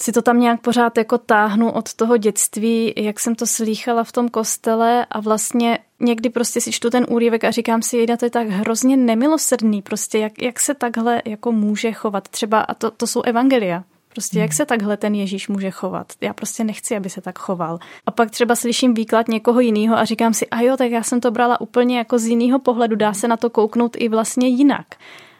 si 0.00 0.12
to 0.12 0.22
tam 0.22 0.40
nějak 0.40 0.60
pořád 0.60 0.98
jako 0.98 1.18
táhnu 1.18 1.70
od 1.70 1.94
toho 1.94 2.16
dětství, 2.16 2.92
jak 2.96 3.20
jsem 3.20 3.34
to 3.34 3.46
slýchala 3.46 4.04
v 4.04 4.12
tom 4.12 4.28
kostele 4.28 5.06
a 5.10 5.20
vlastně 5.20 5.78
někdy 6.00 6.30
prostě 6.30 6.60
si 6.60 6.72
čtu 6.72 6.90
ten 6.90 7.06
úryvek 7.08 7.44
a 7.44 7.50
říkám 7.50 7.82
si, 7.82 7.96
jejda, 7.96 8.16
to 8.16 8.24
je 8.24 8.30
tak 8.30 8.48
hrozně 8.48 8.96
nemilosrdný, 8.96 9.82
prostě 9.82 10.18
jak, 10.18 10.42
jak 10.42 10.60
se 10.60 10.74
takhle 10.74 11.22
jako 11.24 11.52
může 11.52 11.92
chovat. 11.92 12.28
Třeba, 12.28 12.60
a 12.60 12.74
to, 12.74 12.90
to 12.90 13.06
jsou 13.06 13.22
evangelia, 13.22 13.84
Prostě 14.16 14.38
jak 14.38 14.50
hmm. 14.50 14.56
se 14.56 14.66
takhle 14.66 14.96
ten 14.96 15.14
Ježíš 15.14 15.48
může 15.48 15.70
chovat? 15.70 16.12
Já 16.20 16.32
prostě 16.32 16.64
nechci, 16.64 16.96
aby 16.96 17.10
se 17.10 17.20
tak 17.20 17.38
choval. 17.38 17.78
A 18.06 18.10
pak 18.10 18.30
třeba 18.30 18.56
slyším 18.56 18.94
výklad 18.94 19.28
někoho 19.28 19.60
jiného 19.60 19.96
a 19.96 20.04
říkám 20.04 20.34
si, 20.34 20.46
a 20.46 20.60
jo, 20.60 20.76
tak 20.76 20.90
já 20.90 21.02
jsem 21.02 21.20
to 21.20 21.30
brala 21.30 21.60
úplně 21.60 21.98
jako 21.98 22.18
z 22.18 22.26
jiného 22.26 22.58
pohledu, 22.58 22.96
dá 22.96 23.14
se 23.14 23.28
na 23.28 23.36
to 23.36 23.50
kouknout 23.50 23.96
i 23.98 24.08
vlastně 24.08 24.48
jinak. 24.48 24.86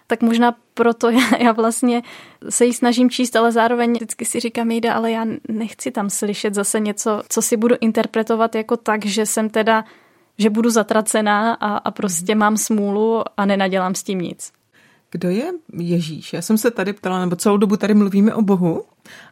Tak 0.07 0.23
možná 0.23 0.55
proto 0.75 1.11
já, 1.11 1.37
já 1.39 1.53
vlastně 1.53 2.03
se 2.49 2.65
jí 2.65 2.73
snažím 2.73 3.11
číst, 3.11 3.37
ale 3.37 3.53
zároveň 3.53 3.93
vždycky 3.93 4.25
si 4.25 4.41
říkám, 4.41 4.71
jde, 4.71 4.93
ale 4.93 5.11
já 5.11 5.27
nechci 5.49 5.91
tam 5.91 6.11
slyšet 6.11 6.55
zase 6.55 6.81
něco, 6.81 7.23
co 7.29 7.43
si 7.43 7.57
budu 7.57 7.75
interpretovat 7.81 8.55
jako 8.55 8.77
tak, 8.77 9.07
že 9.07 9.27
jsem 9.27 9.51
teda 9.51 9.85
že 10.39 10.51
budu 10.51 10.71
zatracená 10.71 11.55
a, 11.55 11.77
a 11.77 11.91
prostě 11.91 12.35
mhm. 12.35 12.39
mám 12.39 12.57
smůlu 12.57 13.23
a 13.37 13.47
nenadělám 13.47 13.95
s 13.95 14.03
tím 14.03 14.19
nic. 14.19 14.53
Kdo 15.11 15.31
je 15.31 15.53
Ježíš? 15.79 16.33
Já 16.33 16.43
jsem 16.43 16.59
se 16.59 16.71
tady 16.71 16.93
ptala, 16.93 17.21
nebo 17.21 17.37
celou 17.37 17.57
dobu 17.57 17.77
tady 17.77 17.95
mluvíme 17.95 18.35
o 18.35 18.43
Bohu 18.43 18.85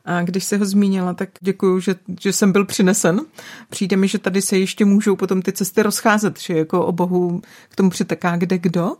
a 0.04 0.22
když 0.22 0.44
se 0.44 0.56
ho 0.56 0.64
zmínila, 0.64 1.14
tak 1.14 1.28
děkuju, 1.40 1.80
že, 1.80 1.94
že 2.20 2.32
jsem 2.32 2.52
byl 2.52 2.64
přinesen. 2.64 3.20
Přijde 3.70 3.96
mi, 3.96 4.08
že 4.08 4.18
tady 4.18 4.42
se 4.42 4.58
ještě 4.58 4.84
můžou 4.84 5.16
potom 5.16 5.42
ty 5.42 5.52
cesty 5.52 5.82
rozcházet, 5.82 6.40
že 6.40 6.58
jako 6.58 6.86
o 6.86 6.92
Bohu 6.92 7.42
k 7.68 7.76
tomu 7.76 7.90
přitaká 7.90 8.36
kde 8.36 8.58
kdo, 8.58 8.96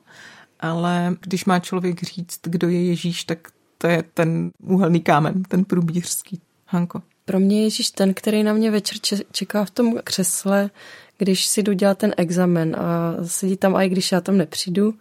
ale 0.65 1.17
když 1.21 1.45
má 1.45 1.59
člověk 1.59 2.03
říct, 2.03 2.41
kdo 2.43 2.69
je 2.69 2.85
Ježíš, 2.85 3.25
tak 3.25 3.39
to 3.79 3.87
je 3.87 4.05
ten 4.15 4.51
úhelný 4.63 5.01
kámen, 5.01 5.43
ten 5.43 5.65
průbířský. 5.65 6.41
Hanko. 6.67 7.03
Pro 7.25 7.41
mě 7.41 7.59
je 7.59 7.65
Ježíš 7.65 7.91
ten, 7.91 8.15
který 8.15 8.43
na 8.43 8.53
mě 8.53 8.71
večer 8.71 8.99
čeká 9.33 9.65
v 9.65 9.71
tom 9.71 9.99
křesle, 10.05 10.71
když 11.19 11.47
si 11.47 11.63
jdu 11.63 11.73
dělat 11.73 11.99
ten 11.99 12.15
examen 12.17 12.77
a 12.77 13.15
sedí 13.25 13.57
tam, 13.57 13.77
i 13.77 13.89
když 13.89 14.13
já 14.13 14.21
tam 14.21 14.39
nepřijdu. 14.39 14.95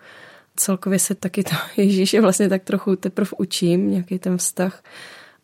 Celkově 0.56 1.00
se 1.00 1.16
taky 1.16 1.44
to 1.44 1.56
Ježíše 1.82 2.22
vlastně 2.22 2.50
tak 2.50 2.64
trochu 2.64 2.96
teprve 2.96 3.30
učím, 3.38 3.92
nějaký 3.92 4.20
ten 4.20 4.38
vztah. 4.38 4.84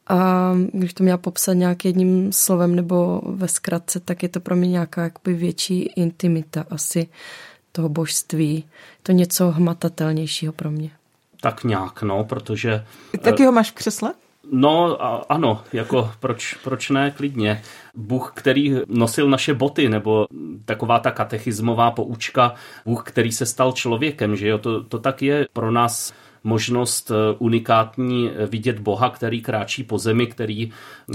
A 0.08 0.54
když 0.74 0.94
to 0.94 1.04
měla 1.04 1.18
popsat 1.18 1.54
nějak 1.54 1.86
jedním 1.86 2.32
slovem 2.32 2.76
nebo 2.76 3.22
ve 3.26 3.48
zkratce, 3.48 4.00
tak 4.00 4.24
je 4.24 4.30
to 4.30 4.40
pro 4.40 4.56
mě 4.56 4.70
nějaká 4.70 5.04
jakoby 5.04 5.34
větší 5.34 5.82
intimita 5.82 6.66
asi 6.70 7.08
toho 7.80 7.90
božství. 7.90 8.66
To 9.04 9.12
něco 9.12 9.52
hmatatelnějšího 9.52 10.54
pro 10.54 10.72
mě. 10.72 10.92
Tak 11.42 11.64
nějak, 11.64 12.02
no, 12.02 12.24
protože... 12.24 12.86
Taky 13.22 13.46
ho 13.46 13.52
máš 13.52 13.72
v 13.72 13.74
křesle? 13.74 14.14
No 14.52 15.04
a, 15.04 15.26
ano, 15.30 15.64
jako 15.74 16.12
proč, 16.20 16.54
proč 16.64 16.90
ne, 16.90 17.12
klidně. 17.12 17.62
Bůh, 17.96 18.32
který 18.36 18.76
nosil 18.88 19.30
naše 19.30 19.54
boty, 19.54 19.90
nebo 19.90 20.28
taková 20.66 21.00
ta 21.00 21.12
katechismová 21.12 21.92
poučka, 21.92 22.54
Bůh, 22.86 23.04
který 23.04 23.32
se 23.32 23.46
stal 23.46 23.72
člověkem, 23.72 24.36
že 24.36 24.48
jo, 24.48 24.58
to, 24.58 24.84
to 24.84 25.00
tak 25.00 25.22
je 25.22 25.48
pro 25.54 25.72
nás 25.72 26.14
možnost 26.44 27.12
eh, 27.12 27.36
unikátní 27.40 28.32
vidět 28.50 28.80
Boha, 28.80 29.10
který 29.10 29.42
kráčí 29.42 29.84
po 29.84 29.98
zemi, 29.98 30.28
který 30.28 30.72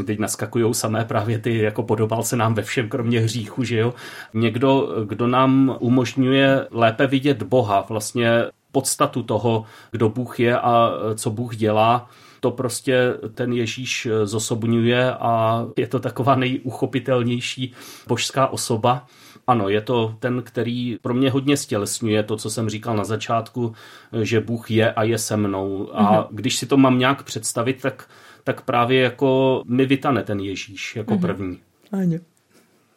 teď 0.06 0.18
naskakují 0.18 0.74
samé 0.74 1.04
právě 1.04 1.38
ty, 1.38 1.58
jako 1.58 1.82
podobal 1.82 2.22
se 2.22 2.36
nám 2.36 2.54
ve 2.54 2.62
všem, 2.62 2.88
kromě 2.88 3.20
hříchu, 3.20 3.64
že 3.64 3.78
jo. 3.78 3.94
Někdo, 4.34 4.88
kdo 5.04 5.26
nám 5.26 5.76
umožňuje 5.80 6.66
lépe 6.70 7.06
vidět 7.06 7.42
Boha, 7.42 7.86
vlastně 7.88 8.44
podstatu 8.72 9.22
toho, 9.22 9.64
kdo 9.90 10.08
Bůh 10.08 10.40
je 10.40 10.58
a 10.58 10.92
co 11.14 11.30
Bůh 11.30 11.56
dělá, 11.56 12.08
to 12.44 12.50
prostě 12.50 13.14
ten 13.34 13.52
Ježíš 13.52 14.06
eh, 14.06 14.26
zosobňuje 14.26 15.14
a 15.14 15.64
je 15.76 15.86
to 15.86 15.98
taková 15.98 16.34
nejuchopitelnější 16.34 17.72
božská 18.06 18.46
osoba. 18.46 19.06
Ano, 19.46 19.68
je 19.68 19.80
to 19.80 20.16
ten, 20.18 20.42
který 20.42 20.98
pro 21.02 21.14
mě 21.14 21.30
hodně 21.30 21.56
stělesňuje 21.56 22.22
to, 22.22 22.36
co 22.36 22.50
jsem 22.50 22.68
říkal 22.68 22.96
na 22.96 23.04
začátku, 23.04 23.74
že 24.22 24.40
Bůh 24.40 24.70
je 24.70 24.92
a 24.92 25.02
je 25.02 25.18
se 25.18 25.36
mnou. 25.36 25.90
A 25.92 26.02
mm-hmm. 26.02 26.26
když 26.30 26.56
si 26.56 26.66
to 26.66 26.76
mám 26.76 26.98
nějak 26.98 27.22
představit, 27.22 27.82
tak, 27.82 28.08
tak 28.44 28.60
právě 28.60 29.00
jako 29.00 29.62
mi 29.66 29.86
vytane 29.86 30.22
ten 30.22 30.40
Ježíš 30.40 30.96
jako 30.96 31.14
mm-hmm. 31.14 31.20
první. 31.20 31.58
Ano. 31.92 32.18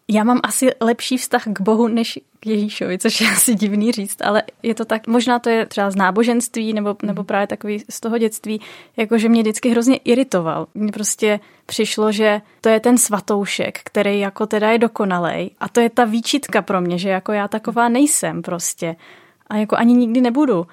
Já 0.10 0.24
mám 0.24 0.40
asi 0.44 0.70
lepší 0.82 1.18
vztah 1.18 1.44
k 1.46 1.62
Bohu 1.62 1.88
než 1.88 2.20
k 2.40 2.48
Ježíšovi, 2.48 2.98
což 2.98 3.22
je 3.22 3.32
asi 3.32 3.56
divný 3.56 3.92
říct, 3.92 4.22
ale 4.22 4.44
je 4.64 4.76
to 4.76 4.86
tak, 4.86 5.08
možná 5.08 5.40
to 5.40 5.50
je 5.50 5.66
třeba 5.66 5.92
z 5.92 5.96
náboženství 5.96 6.74
nebo, 6.74 6.96
nebo 7.04 7.24
právě 7.24 7.48
takový 7.48 7.84
z 7.90 8.00
toho 8.00 8.18
dětství, 8.18 8.62
jakože 8.98 9.30
mě 9.30 9.42
vždycky 9.42 9.70
hrozně 9.70 9.98
iritoval. 9.98 10.68
Mně 10.76 10.92
prostě 10.92 11.40
přišlo, 11.66 12.12
že 12.12 12.42
to 12.62 12.70
je 12.70 12.80
ten 12.80 12.98
svatoušek, 12.98 13.80
který 13.84 14.20
jako 14.20 14.46
teda 14.46 14.72
je 14.72 14.78
dokonalej 14.78 15.50
a 15.60 15.70
to 15.70 15.80
je 15.80 15.90
ta 15.90 16.06
výčitka 16.06 16.62
pro 16.62 16.82
mě, 16.82 16.98
že 16.98 17.10
jako 17.10 17.32
já 17.32 17.48
taková 17.48 17.90
nejsem 17.90 18.42
prostě 18.42 18.96
a 19.48 19.58
jako 19.58 19.76
ani 19.76 19.94
nikdy 19.94 20.22
nebudu. 20.22 20.68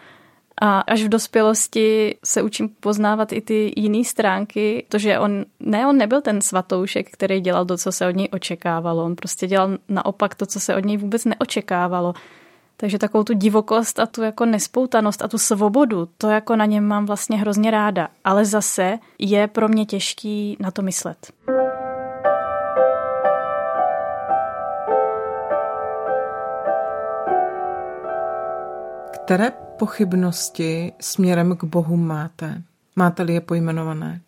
A 0.61 0.81
až 0.81 1.03
v 1.03 1.09
dospělosti 1.09 2.17
se 2.25 2.43
učím 2.43 2.69
poznávat 2.81 3.33
i 3.33 3.41
ty 3.41 3.73
jiné 3.77 4.05
stránky, 4.05 4.87
to, 4.89 4.99
že 4.99 5.19
on, 5.19 5.45
ne, 5.61 5.87
on 5.87 5.97
nebyl 5.97 6.21
ten 6.21 6.41
svatoušek, 6.41 7.11
který 7.11 7.41
dělal 7.41 7.65
to, 7.65 7.77
co 7.77 7.93
se 7.93 8.09
od 8.09 8.17
něj 8.17 8.29
očekávalo. 8.33 9.05
On 9.05 9.17
prostě 9.17 9.47
dělal 9.47 9.79
naopak 9.89 10.35
to, 10.35 10.47
co 10.47 10.61
se 10.61 10.77
od 10.77 10.85
něj 10.85 10.97
vůbec 10.97 11.25
neočekávalo. 11.25 12.15
Takže 12.77 12.99
takovou 12.99 13.25
tu 13.25 13.35
divokost 13.35 13.99
a 13.99 14.07
tu 14.07 14.23
jako 14.23 14.45
nespoutanost 14.45 15.23
a 15.23 15.29
tu 15.29 15.39
svobodu, 15.39 16.09
to 16.19 16.29
jako 16.29 16.57
na 16.57 16.65
něm 16.65 16.85
mám 16.85 17.07
vlastně 17.07 17.37
hrozně 17.37 17.71
ráda. 17.71 18.09
Ale 18.25 18.45
zase 18.45 18.99
je 19.19 19.47
pro 19.49 19.69
mě 19.69 19.87
těžký 19.87 20.57
na 20.61 20.71
to 20.71 20.83
myslet. 20.83 21.33
Které 29.25 29.64
pochybnosti 29.79 30.93
směrem 31.01 31.57
k 31.57 31.65
Bohu 31.65 31.97
máte? 31.97 32.63
Máte-li 32.97 33.35
je 33.35 33.41
pojmenované? 33.41 34.21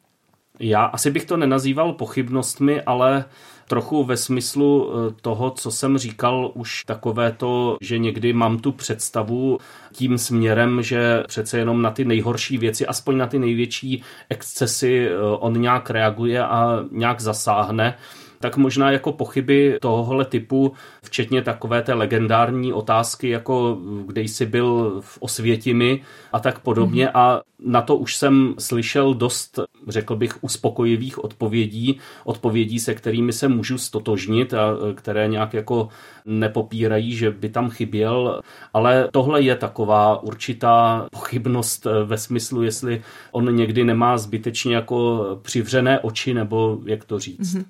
Já 0.61 0.85
asi 0.85 1.11
bych 1.11 1.25
to 1.25 1.37
nenazýval 1.37 1.93
pochybnostmi, 1.93 2.83
ale 2.83 3.25
trochu 3.69 4.05
ve 4.05 4.17
smyslu 4.17 4.91
eh, 4.91 5.15
toho, 5.23 5.51
co 5.51 5.71
jsem 5.71 5.99
říkal, 5.99 6.51
už 6.55 6.85
takové 6.85 7.33
to, 7.33 7.77
že 7.81 7.99
někdy 7.99 8.33
mám 8.33 8.59
tu 8.59 8.73
představu 8.73 9.59
tím 9.93 10.19
směrem, 10.19 10.83
že 10.83 11.23
přece 11.27 11.59
jenom 11.59 11.83
na 11.83 11.91
ty 11.91 12.05
nejhorší 12.05 12.59
věci, 12.59 12.87
aspoň 12.87 13.17
na 13.17 13.27
ty 13.27 13.39
největší 13.39 14.03
excesy, 14.29 15.09
eh, 15.09 15.19
on 15.21 15.61
nějak 15.61 15.91
reaguje 15.91 16.45
a 16.45 16.85
nějak 16.91 17.21
zasáhne 17.21 17.95
tak 18.41 18.57
možná 18.57 18.91
jako 18.91 19.13
pochyby 19.13 19.79
tohohle 19.81 20.25
typu, 20.25 20.73
včetně 21.03 21.43
takové 21.43 21.83
té 21.83 21.95
legendární 21.95 22.73
otázky, 22.73 23.29
jako 23.29 23.79
kde 24.07 24.21
jsi 24.21 24.47
byl 24.47 25.01
v 25.01 25.19
Osvětimi 25.21 26.03
a 26.33 26.41
tak 26.41 26.59
podobně. 26.59 27.07
Mm-hmm. 27.07 27.21
A 27.21 27.43
na 27.59 27.83
to 27.83 27.97
už 27.97 28.17
jsem 28.17 28.55
slyšel 28.59 29.15
dost, 29.15 29.61
řekl 29.89 30.17
bych, 30.17 30.45
uspokojivých 30.45 31.25
odpovědí, 31.25 31.99
odpovědí, 32.25 32.79
se 32.79 32.95
kterými 32.95 33.33
se 33.33 33.49
můžu 33.49 33.79
stotožnit 33.79 34.55
a 34.55 34.77
které 34.95 35.29
nějak 35.29 35.55
jako 35.55 35.89
nepopírají, 36.25 37.17
že 37.17 37.31
by 37.31 37.49
tam 37.49 37.71
chyběl, 37.71 38.41
ale 38.73 39.09
tohle 39.13 39.43
je 39.43 39.57
taková 39.57 40.23
určitá 40.23 41.07
pochybnost 41.13 41.87
ve 42.05 42.19
smyslu, 42.19 42.63
jestli 42.63 43.03
on 43.33 43.57
někdy 43.57 43.85
nemá 43.85 44.19
zbytečně 44.19 44.75
jako 44.75 45.27
přivřené 45.43 46.01
oči, 46.01 46.35
nebo 46.35 46.79
jak 46.85 47.05
to 47.05 47.19
říct. 47.19 47.55
Mm-hmm. 47.55 47.65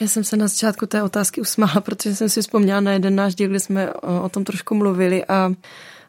Já 0.00 0.08
jsem 0.08 0.24
se 0.24 0.36
na 0.36 0.48
začátku 0.48 0.86
té 0.86 1.02
otázky 1.02 1.40
usmála, 1.40 1.80
protože 1.80 2.14
jsem 2.14 2.28
si 2.28 2.40
vzpomněla 2.40 2.80
na 2.80 2.92
jeden 2.92 3.14
náš 3.14 3.34
díl, 3.34 3.48
kde 3.48 3.60
jsme 3.60 3.92
o 3.94 4.28
tom 4.28 4.44
trošku 4.44 4.74
mluvili 4.74 5.24
a 5.24 5.52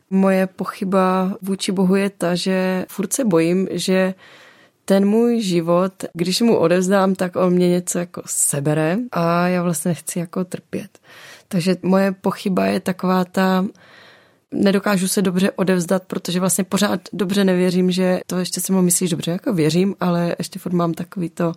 moje 0.09 0.47
pochyba 0.47 1.37
vůči 1.41 1.71
Bohu 1.71 1.95
je 1.95 2.09
ta, 2.09 2.35
že 2.35 2.85
furt 2.89 3.13
se 3.13 3.25
bojím, 3.25 3.67
že 3.71 4.13
ten 4.85 5.05
můj 5.05 5.41
život, 5.41 5.93
když 6.13 6.41
mu 6.41 6.57
odevzdám, 6.57 7.15
tak 7.15 7.35
on 7.35 7.53
mě 7.53 7.69
něco 7.69 7.99
jako 7.99 8.21
sebere 8.25 8.97
a 9.11 9.47
já 9.47 9.63
vlastně 9.63 9.89
nechci 9.89 10.19
jako 10.19 10.45
trpět. 10.45 10.99
Takže 11.47 11.75
moje 11.81 12.11
pochyba 12.11 12.65
je 12.65 12.79
taková 12.79 13.25
ta, 13.25 13.65
nedokážu 14.53 15.07
se 15.07 15.21
dobře 15.21 15.51
odevzdat, 15.51 16.03
protože 16.07 16.39
vlastně 16.39 16.63
pořád 16.63 17.01
dobře 17.13 17.43
nevěřím, 17.43 17.91
že 17.91 18.19
to 18.27 18.37
ještě 18.37 18.61
se 18.61 18.73
mu 18.73 18.81
myslíš 18.81 19.09
dobře, 19.09 19.31
jako 19.31 19.53
věřím, 19.53 19.95
ale 19.99 20.35
ještě 20.39 20.59
furt 20.59 20.73
mám 20.73 20.93
takový 20.93 21.29
to, 21.29 21.53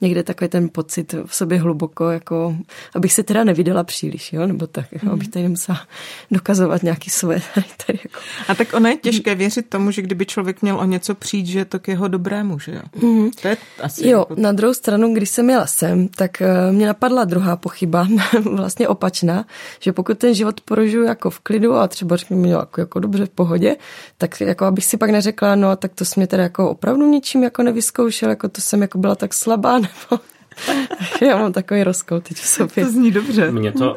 někde 0.00 0.22
takový 0.22 0.48
ten 0.48 0.68
pocit 0.68 1.14
v 1.26 1.34
sobě 1.34 1.58
hluboko, 1.58 2.10
jako 2.10 2.56
abych 2.94 3.12
se 3.12 3.22
teda 3.22 3.44
nevydala 3.44 3.84
příliš, 3.84 4.32
jo, 4.32 4.46
nebo 4.46 4.66
tak, 4.66 4.86
jako, 4.92 5.10
abych 5.10 5.28
tady 5.28 5.42
nemusela 5.42 5.86
dokazovat 6.30 6.82
nějaký 6.82 7.10
své. 7.10 7.34
Tady 7.86 7.98
jako. 8.04 8.20
A 8.48 8.54
tak 8.54 8.74
ono 8.74 8.88
je 8.88 8.96
těžké 8.96 9.34
věřit 9.34 9.68
tomu, 9.68 9.90
že 9.90 10.02
kdyby 10.02 10.26
člověk 10.26 10.62
měl 10.62 10.78
o 10.78 10.84
něco 10.84 11.14
přijít, 11.14 11.46
že 11.46 11.58
je 11.58 11.64
to 11.64 11.78
k 11.78 11.88
jeho 11.88 12.08
dobrému, 12.08 12.58
že 12.58 12.72
jo? 12.72 12.82
Mm-hmm. 13.00 13.30
To 13.42 13.48
je 13.48 13.56
asi 13.82 14.08
jo, 14.08 14.18
jako... 14.18 14.40
na 14.40 14.52
druhou 14.52 14.74
stranu, 14.74 15.14
když 15.14 15.30
jsem 15.30 15.50
jela 15.50 15.66
sem, 15.66 16.08
tak 16.08 16.30
uh, 16.40 16.74
mě 16.74 16.86
napadla 16.86 17.24
druhá 17.24 17.56
pochyba, 17.56 18.08
vlastně 18.42 18.88
opačná, 18.88 19.46
že 19.80 19.92
pokud 19.92 20.18
ten 20.18 20.34
život 20.34 20.60
prožiju 20.60 21.04
jako 21.04 21.30
v 21.30 21.40
klidu 21.40 21.74
a 21.74 21.88
třeba 21.88 22.16
řeknu 22.16 22.35
jako, 22.44 22.80
jako 22.80 23.00
dobře 23.00 23.26
v 23.26 23.30
pohodě, 23.30 23.76
tak 24.18 24.40
jako 24.40 24.64
abych 24.64 24.84
si 24.84 24.96
pak 24.96 25.10
neřekla, 25.10 25.54
no 25.54 25.76
tak 25.76 25.94
to 25.94 26.04
jsi 26.04 26.20
mě 26.20 26.26
teda 26.26 26.42
jako 26.42 26.70
opravdu 26.70 27.10
ničím 27.10 27.42
jako 27.42 27.62
nevyzkoušel, 27.62 28.30
jako 28.30 28.48
to 28.48 28.60
jsem 28.60 28.82
jako 28.82 28.98
byla 28.98 29.14
tak 29.14 29.34
slabá, 29.34 29.78
nebo 29.78 30.22
já 31.22 31.38
mám 31.38 31.52
takový 31.52 31.84
rozkol 31.84 32.20
teď 32.20 32.36
v 32.36 32.46
sobě. 32.46 32.84
To 32.84 32.90
zní 32.90 33.10
dobře. 33.10 33.50
Mě 33.50 33.72
to, 33.72 33.94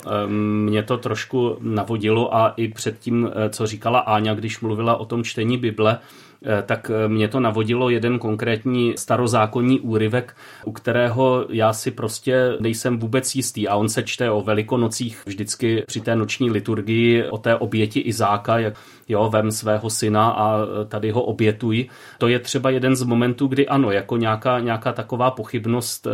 mě 0.66 0.84
to 0.84 0.98
trošku 0.98 1.58
navodilo 1.60 2.36
a 2.36 2.54
i 2.58 2.68
před 2.68 3.00
tím, 3.00 3.32
eh, 3.32 3.50
co 3.50 3.68
říkala 3.68 4.00
Áňa, 4.00 4.34
když 4.34 4.60
mluvila 4.60 4.98
o 4.98 5.06
tom 5.06 5.24
čtení 5.24 5.58
Bible, 5.58 6.00
Eh, 6.00 6.29
tak 6.66 6.92
eh, 6.94 7.08
mě 7.08 7.28
to 7.28 7.40
navodilo 7.40 7.90
jeden 7.90 8.20
konkrétní 8.20 8.94
starozákonní 8.98 9.80
úryvek, 9.80 10.36
u 10.66 10.72
kterého 10.72 11.46
já 11.50 11.74
si 11.74 11.92
prostě 11.92 12.58
nejsem 12.60 13.00
vůbec 13.00 13.36
jistý. 13.36 13.68
A 13.68 13.76
on 13.76 13.90
se 13.90 14.04
čte 14.04 14.32
o 14.32 14.42
velikonocích 14.42 15.22
vždycky 15.26 15.84
při 15.88 16.02
té 16.02 16.16
noční 16.16 16.52
liturgii 16.52 17.24
o 17.30 17.38
té 17.38 17.56
oběti 17.56 18.00
Izáka, 18.00 18.60
jak 18.60 18.74
jo, 19.08 19.30
vem 19.30 19.52
svého 19.52 19.90
syna 19.90 20.30
a 20.30 20.58
eh, 20.62 20.86
tady 20.86 21.12
ho 21.12 21.22
obětuj. 21.24 21.90
To 22.18 22.28
je 22.28 22.40
třeba 22.40 22.70
jeden 22.70 22.96
z 22.96 23.04
momentů, 23.04 23.48
kdy 23.48 23.68
ano, 23.68 23.92
jako 23.92 24.18
nějaká, 24.18 24.60
nějaká 24.60 24.92
taková 24.92 25.32
pochybnost 25.32 26.08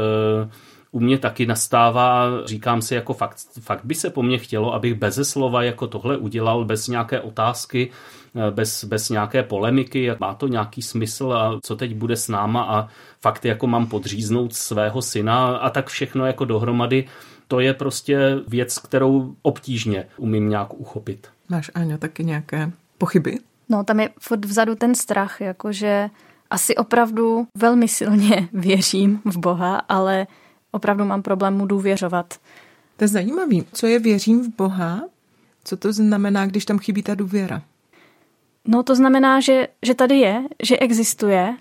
u 0.95 0.99
mě 0.99 1.17
taky 1.17 1.45
nastává, 1.45 2.27
říkám 2.45 2.81
si 2.81 2.95
jako 2.95 3.13
fakt, 3.13 3.37
fakt 3.61 3.85
by 3.85 3.95
se 3.95 4.09
po 4.09 4.23
mně 4.23 4.37
chtělo, 4.37 4.73
abych 4.73 4.93
beze 4.93 5.25
slova 5.25 5.63
jako 5.63 5.87
tohle 5.87 6.17
udělal, 6.17 6.65
bez 6.65 6.87
nějaké 6.87 7.21
otázky, 7.21 7.91
Eh, 8.35 8.51
bez, 8.51 8.83
bez 8.83 9.09
nějaké 9.09 9.43
polemiky, 9.43 10.03
jak 10.03 10.19
má 10.19 10.33
to 10.33 10.47
nějaký 10.47 10.81
smysl 10.81 11.33
a 11.33 11.59
co 11.63 11.75
teď 11.75 11.95
bude 11.95 12.15
s 12.15 12.27
náma 12.27 12.63
a 12.63 12.87
fakt 13.21 13.45
jako 13.45 13.67
mám 13.67 13.87
podříznout 13.87 14.53
svého 14.53 15.01
syna 15.01 15.57
a 15.57 15.69
tak 15.69 15.87
všechno 15.87 16.25
jako 16.25 16.45
dohromady. 16.45 17.07
To 17.47 17.59
je 17.59 17.73
prostě 17.73 18.35
věc, 18.47 18.79
kterou 18.79 19.35
obtížně 19.41 20.07
umím 20.17 20.49
nějak 20.49 20.73
uchopit. 20.73 21.27
Máš, 21.49 21.71
Aňa, 21.75 21.97
taky 21.97 22.23
nějaké 22.23 22.71
pochyby? 22.97 23.37
No, 23.69 23.83
tam 23.83 23.99
je 23.99 24.09
furt 24.19 24.45
vzadu 24.45 24.75
ten 24.75 24.95
strach, 24.95 25.41
jakože 25.41 26.09
asi 26.49 26.75
opravdu 26.75 27.47
velmi 27.57 27.87
silně 27.87 28.49
věřím 28.53 29.21
v 29.25 29.37
Boha, 29.37 29.77
ale 29.77 30.27
opravdu 30.75 31.05
mám 31.05 31.21
problém 31.21 31.53
mu 31.53 31.65
důvěřovat. 31.65 32.33
To 32.97 33.03
je 33.03 33.07
zajímavý. 33.07 33.65
Co 33.73 33.87
je 33.87 33.99
věřím 33.99 34.43
v 34.43 34.55
Boha? 34.55 35.01
Co 35.63 35.77
to 35.77 35.93
znamená, 35.93 36.45
když 36.45 36.65
tam 36.65 36.79
chybí 36.79 37.03
ta 37.03 37.15
důvěra? 37.15 37.61
No 38.67 38.83
to 38.83 38.95
znamená, 38.95 39.39
že, 39.39 39.67
že 39.85 39.93
tady 39.93 40.15
je, 40.15 40.43
že 40.63 40.77
existuje, 40.77 41.57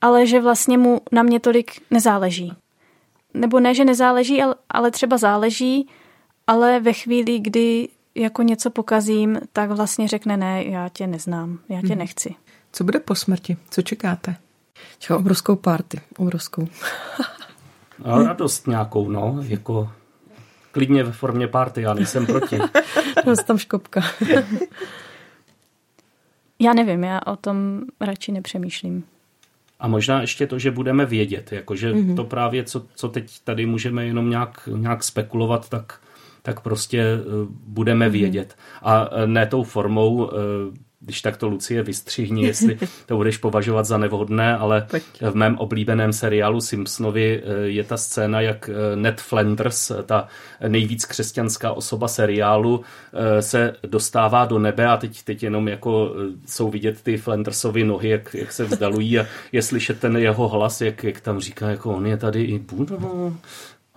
ale 0.00 0.26
že 0.26 0.40
vlastně 0.40 0.78
mu 0.78 1.00
na 1.12 1.22
mě 1.22 1.40
tolik 1.40 1.70
nezáleží. 1.90 2.52
Nebo 3.34 3.60
ne, 3.60 3.74
že 3.74 3.84
nezáleží, 3.84 4.42
ale, 4.42 4.54
ale 4.70 4.90
třeba 4.90 5.18
záleží, 5.18 5.88
ale 6.46 6.80
ve 6.80 6.92
chvíli, 6.92 7.38
kdy 7.38 7.88
jako 8.14 8.42
něco 8.42 8.70
pokazím, 8.70 9.40
tak 9.52 9.70
vlastně 9.70 10.08
řekne 10.08 10.36
ne, 10.36 10.64
já 10.64 10.88
tě 10.88 11.06
neznám, 11.06 11.58
já 11.68 11.80
tě 11.80 11.86
hmm. 11.86 11.98
nechci. 11.98 12.34
Co 12.72 12.84
bude 12.84 13.00
po 13.00 13.14
smrti? 13.14 13.56
Co 13.70 13.82
čekáte? 13.82 14.36
Čeká 14.98 15.16
obrovskou 15.16 15.56
party, 15.56 16.00
obrovskou. 16.16 16.68
A 18.04 18.22
radost 18.22 18.66
nějakou, 18.66 19.10
no, 19.10 19.38
jako 19.48 19.90
klidně 20.72 21.04
ve 21.04 21.12
formě 21.12 21.48
party, 21.48 21.82
já 21.82 21.94
nejsem 21.94 22.26
proti. 22.26 22.58
No, 23.26 23.34
tam 23.46 23.58
škopka. 23.58 24.00
Já 26.60 26.72
nevím, 26.72 27.04
já 27.04 27.20
o 27.26 27.36
tom 27.36 27.80
radši 28.00 28.32
nepřemýšlím. 28.32 29.04
A 29.80 29.88
možná 29.88 30.20
ještě 30.20 30.46
to, 30.46 30.58
že 30.58 30.70
budeme 30.70 31.06
vědět, 31.06 31.52
jakože 31.52 31.92
mm-hmm. 31.92 32.16
to 32.16 32.24
právě, 32.24 32.64
co, 32.64 32.86
co 32.94 33.08
teď 33.08 33.40
tady 33.44 33.66
můžeme 33.66 34.06
jenom 34.06 34.30
nějak, 34.30 34.68
nějak 34.76 35.04
spekulovat, 35.04 35.68
tak, 35.68 36.00
tak 36.42 36.60
prostě 36.60 37.04
uh, 37.14 37.48
budeme 37.50 38.08
mm-hmm. 38.08 38.12
vědět. 38.12 38.56
A 38.82 39.12
uh, 39.12 39.26
ne 39.26 39.46
tou 39.46 39.62
formou 39.62 40.14
uh, 40.14 40.30
když 41.00 41.22
tak 41.22 41.36
to 41.36 41.48
Lucie 41.48 41.82
vystřihni, 41.82 42.46
jestli 42.46 42.78
to 43.06 43.16
budeš 43.16 43.36
považovat 43.36 43.84
za 43.84 43.98
nevhodné, 43.98 44.56
ale 44.56 44.86
v 45.20 45.34
mém 45.34 45.58
oblíbeném 45.58 46.12
seriálu 46.12 46.60
Simpsonovi 46.60 47.42
eh, 47.42 47.68
je 47.68 47.84
ta 47.84 47.96
scéna, 47.96 48.40
jak 48.40 48.68
eh, 48.68 48.96
Ned 48.96 49.20
Flanders, 49.20 49.92
ta 50.06 50.28
nejvíc 50.68 51.04
křesťanská 51.04 51.72
osoba 51.72 52.08
seriálu, 52.08 52.80
eh, 53.12 53.42
se 53.42 53.74
dostává 53.86 54.44
do 54.44 54.58
nebe 54.58 54.86
a 54.86 54.96
teď, 54.96 55.22
teď 55.22 55.42
jenom 55.42 55.68
jako 55.68 56.14
jsou 56.46 56.70
vidět 56.70 57.02
ty 57.02 57.16
Flandersovy 57.16 57.84
nohy, 57.84 58.08
jak, 58.08 58.34
jak 58.34 58.52
se 58.52 58.64
vzdalují 58.64 59.18
a 59.18 59.26
je 59.52 59.62
slyšet 59.62 60.00
ten 60.00 60.16
jeho 60.16 60.48
hlas, 60.48 60.80
jak, 60.80 61.04
jak 61.04 61.20
tam 61.20 61.40
říká, 61.40 61.70
jako 61.70 61.96
on 61.96 62.06
je 62.06 62.16
tady 62.16 62.42
i 62.42 62.58
Buddha, 62.58 62.96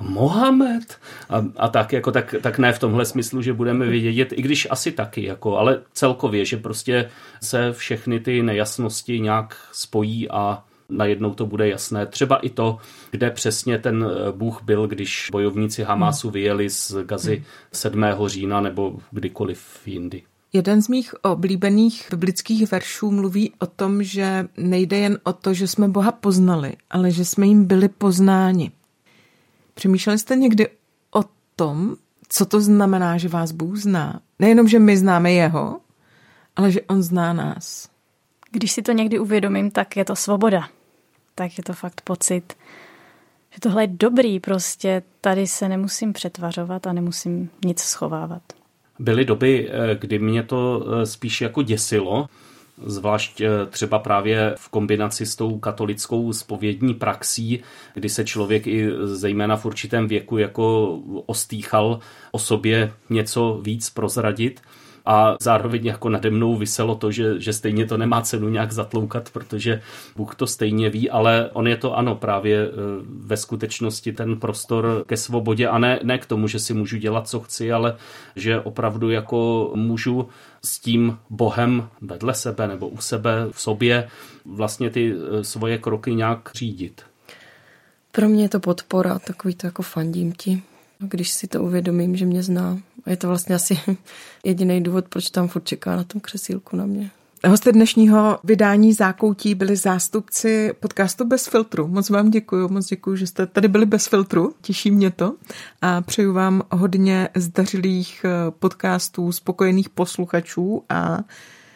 Mohamed 0.01 0.97
a, 1.29 1.45
a 1.57 1.67
tak, 1.67 1.93
jako 1.93 2.11
tak, 2.11 2.35
tak 2.41 2.59
ne 2.59 2.73
v 2.73 2.79
tomhle 2.79 3.05
smyslu, 3.05 3.41
že 3.41 3.53
budeme 3.53 3.85
vědět, 3.85 4.33
i 4.33 4.41
když 4.41 4.67
asi 4.69 4.91
taky, 4.91 5.25
jako, 5.25 5.57
ale 5.57 5.81
celkově, 5.93 6.45
že 6.45 6.57
prostě 6.57 7.09
se 7.43 7.73
všechny 7.73 8.19
ty 8.19 8.43
nejasnosti 8.43 9.19
nějak 9.19 9.57
spojí 9.71 10.29
a 10.29 10.63
najednou 10.91 11.33
to 11.33 11.45
bude 11.45 11.69
jasné. 11.69 12.05
Třeba 12.05 12.35
i 12.35 12.49
to, 12.49 12.77
kde 13.11 13.31
přesně 13.31 13.77
ten 13.77 14.05
eh, 14.09 14.31
Bůh 14.31 14.61
byl, 14.63 14.87
když 14.87 15.27
bojovníci 15.31 15.83
Hamásu 15.83 16.27
hmm. 16.27 16.33
vyjeli 16.33 16.69
z 16.69 16.95
Gazy 17.03 17.43
7. 17.71 18.03
října 18.25 18.61
nebo 18.61 18.99
kdykoliv 19.11 19.81
jindy. 19.85 20.23
Jeden 20.53 20.81
z 20.81 20.87
mých 20.87 21.13
oblíbených 21.21 22.07
biblických 22.09 22.71
veršů 22.71 23.11
mluví 23.11 23.53
o 23.59 23.65
tom, 23.65 24.03
že 24.03 24.47
nejde 24.57 24.97
jen 24.97 25.17
o 25.23 25.33
to, 25.33 25.53
že 25.53 25.67
jsme 25.67 25.87
Boha 25.87 26.11
poznali, 26.11 26.73
ale 26.89 27.11
že 27.11 27.25
jsme 27.25 27.47
jim 27.47 27.65
byli 27.65 27.89
poznáni. 27.89 28.71
Přemýšleli 29.81 30.19
jste 30.19 30.35
někdy 30.35 30.67
o 31.11 31.23
tom, 31.55 31.95
co 32.29 32.45
to 32.45 32.61
znamená, 32.61 33.17
že 33.17 33.27
vás 33.27 33.51
Bůh 33.51 33.77
zná? 33.77 34.21
Nejenom, 34.39 34.67
že 34.67 34.79
my 34.79 34.97
známe 34.97 35.31
jeho, 35.31 35.79
ale 36.55 36.71
že 36.71 36.81
on 36.81 37.01
zná 37.01 37.33
nás. 37.33 37.89
Když 38.51 38.71
si 38.71 38.81
to 38.81 38.91
někdy 38.91 39.19
uvědomím, 39.19 39.71
tak 39.71 39.97
je 39.97 40.05
to 40.05 40.15
svoboda. 40.15 40.69
Tak 41.35 41.57
je 41.57 41.63
to 41.63 41.73
fakt 41.73 42.01
pocit, 42.01 42.53
že 43.53 43.59
tohle 43.59 43.83
je 43.83 43.87
dobrý, 43.87 44.39
prostě 44.39 45.03
tady 45.21 45.47
se 45.47 45.69
nemusím 45.69 46.13
přetvařovat 46.13 46.87
a 46.87 46.93
nemusím 46.93 47.49
nic 47.65 47.79
schovávat. 47.79 48.41
Byly 48.99 49.25
doby, 49.25 49.69
eh, 49.71 49.95
kdy 49.95 50.19
mě 50.19 50.43
to 50.43 50.85
eh, 50.85 51.05
spíš 51.05 51.41
jako 51.41 51.61
děsilo, 51.61 52.29
zvlášť 52.85 53.41
eh, 53.41 53.49
třeba 53.69 53.99
právě 53.99 54.55
v 54.57 54.69
kombinaci 54.69 55.25
s 55.25 55.35
tou 55.35 55.59
katolickou 55.59 56.33
spovědní 56.33 56.93
praxí, 56.93 57.59
kdy 57.93 58.09
se 58.09 58.25
člověk 58.25 58.67
i 58.67 58.89
zejména 59.03 59.57
v 59.57 59.65
určitém 59.65 60.07
věku 60.07 60.37
jako 60.37 60.97
ostýchal 61.25 61.99
o 62.31 62.39
sobě 62.39 62.91
něco 63.09 63.59
víc 63.63 63.89
prozradit. 63.89 64.61
A 65.05 65.35
zároveň 65.41 65.85
jako 65.85 66.09
nade 66.09 66.29
mnou 66.29 66.55
vyselo 66.55 66.95
to, 66.95 67.11
že, 67.11 67.39
že 67.41 67.53
stejně 67.53 67.85
to 67.85 67.97
nemá 67.97 68.21
cenu 68.21 68.49
nějak 68.49 68.71
zatloukat, 68.71 69.29
protože 69.29 69.81
Bůh 70.15 70.35
to 70.35 70.47
stejně 70.47 70.89
ví, 70.89 71.09
ale 71.09 71.49
on 71.53 71.67
je 71.67 71.77
to 71.77 71.97
ano 71.97 72.15
právě 72.15 72.63
e, 72.63 72.69
ve 73.03 73.37
skutečnosti 73.37 74.13
ten 74.13 74.39
prostor 74.39 75.03
ke 75.07 75.17
svobodě 75.17 75.67
a 75.67 75.77
ne, 75.77 75.99
ne 76.03 76.17
k 76.17 76.25
tomu, 76.25 76.47
že 76.47 76.59
si 76.59 76.73
můžu 76.73 76.97
dělat, 76.97 77.29
co 77.29 77.39
chci, 77.39 77.71
ale 77.71 77.95
že 78.35 78.59
opravdu 78.59 79.09
jako 79.09 79.71
můžu 79.75 80.29
s 80.63 80.79
tím 80.79 81.17
Bohem 81.29 81.87
vedle 82.01 82.33
sebe 82.33 82.67
nebo 82.67 82.87
u 82.87 82.97
sebe 82.97 83.47
v 83.51 83.61
sobě 83.61 84.07
vlastně 84.45 84.89
ty 84.89 85.13
e, 85.13 85.43
svoje 85.43 85.77
kroky 85.77 86.15
nějak 86.15 86.49
řídit. 86.53 87.01
Pro 88.11 88.29
mě 88.29 88.43
je 88.43 88.49
to 88.49 88.59
podpora, 88.59 89.19
takový 89.19 89.55
to 89.55 89.67
jako 89.67 89.81
fandím 89.83 90.31
ti, 90.31 90.63
když 91.01 91.31
si 91.31 91.47
to 91.47 91.63
uvědomím, 91.63 92.15
že 92.15 92.25
mě 92.25 92.43
zná. 92.43 92.79
Je 93.07 93.17
to 93.17 93.27
vlastně 93.27 93.55
asi 93.55 93.79
jediný 94.45 94.83
důvod, 94.83 95.07
proč 95.07 95.29
tam 95.29 95.47
furt 95.47 95.63
čeká 95.63 95.95
na 95.95 96.03
tom 96.03 96.21
křesílku 96.21 96.75
na 96.75 96.85
mě. 96.85 97.11
Hosty 97.47 97.71
dnešního 97.71 98.39
vydání 98.43 98.93
Zákoutí 98.93 99.55
byli 99.55 99.75
zástupci 99.75 100.73
podcastu 100.79 101.25
Bez 101.25 101.47
filtru. 101.47 101.87
Moc 101.87 102.09
vám 102.09 102.31
děkuji, 102.31 102.67
moc 102.67 102.85
děkuji, 102.85 103.15
že 103.15 103.27
jste 103.27 103.47
tady 103.47 103.67
byli 103.67 103.85
bez 103.85 104.07
filtru, 104.07 104.53
těší 104.61 104.91
mě 104.91 105.11
to 105.11 105.35
a 105.81 106.01
přeju 106.01 106.33
vám 106.33 106.63
hodně 106.71 107.29
zdařilých 107.35 108.25
eh, 108.25 108.51
podcastů, 108.51 109.31
spokojených 109.31 109.89
posluchačů 109.89 110.83
a 110.89 111.19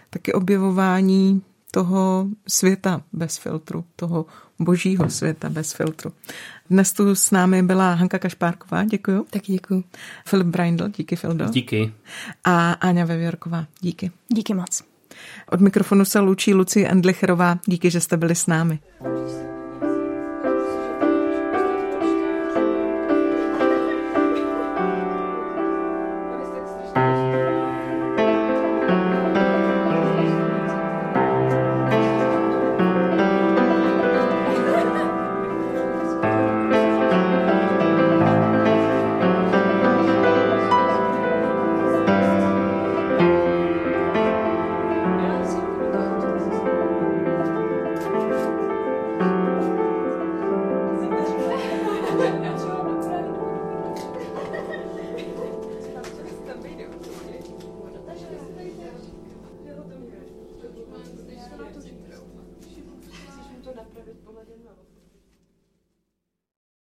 taky 0.10 0.34
objevování 0.34 1.42
toho 1.76 2.28
světa 2.48 3.02
bez 3.14 3.38
filtru, 3.38 3.86
toho 3.96 4.26
božího 4.60 5.10
světa 5.10 5.50
bez 5.50 5.74
filtru. 5.74 6.12
Dnes 6.70 6.94
tu 6.94 7.16
s 7.16 7.32
námi 7.32 7.64
byla 7.64 7.94
Hanka 7.94 8.20
Kašpárková, 8.20 8.84
děkuji. 8.84 9.26
Tak 9.30 9.42
děkuji. 9.46 9.84
Filip 10.26 10.48
Braindl, 10.48 10.88
díky 10.90 11.16
Fildo. 11.16 11.46
Díky. 11.46 11.94
A 12.44 12.72
Áňa 12.72 13.06
Vevěrková, 13.06 13.66
díky. 13.82 14.12
Díky 14.28 14.54
moc. 14.54 14.84
Od 15.52 15.62
mikrofonu 15.62 16.06
se 16.06 16.20
loučí 16.20 16.54
Lucie 16.54 16.88
Endlicherová, 16.88 17.60
díky, 17.66 17.90
že 17.90 18.02
jste 18.02 18.18
byli 18.18 18.36
s 18.36 18.48
námi. 18.48 18.80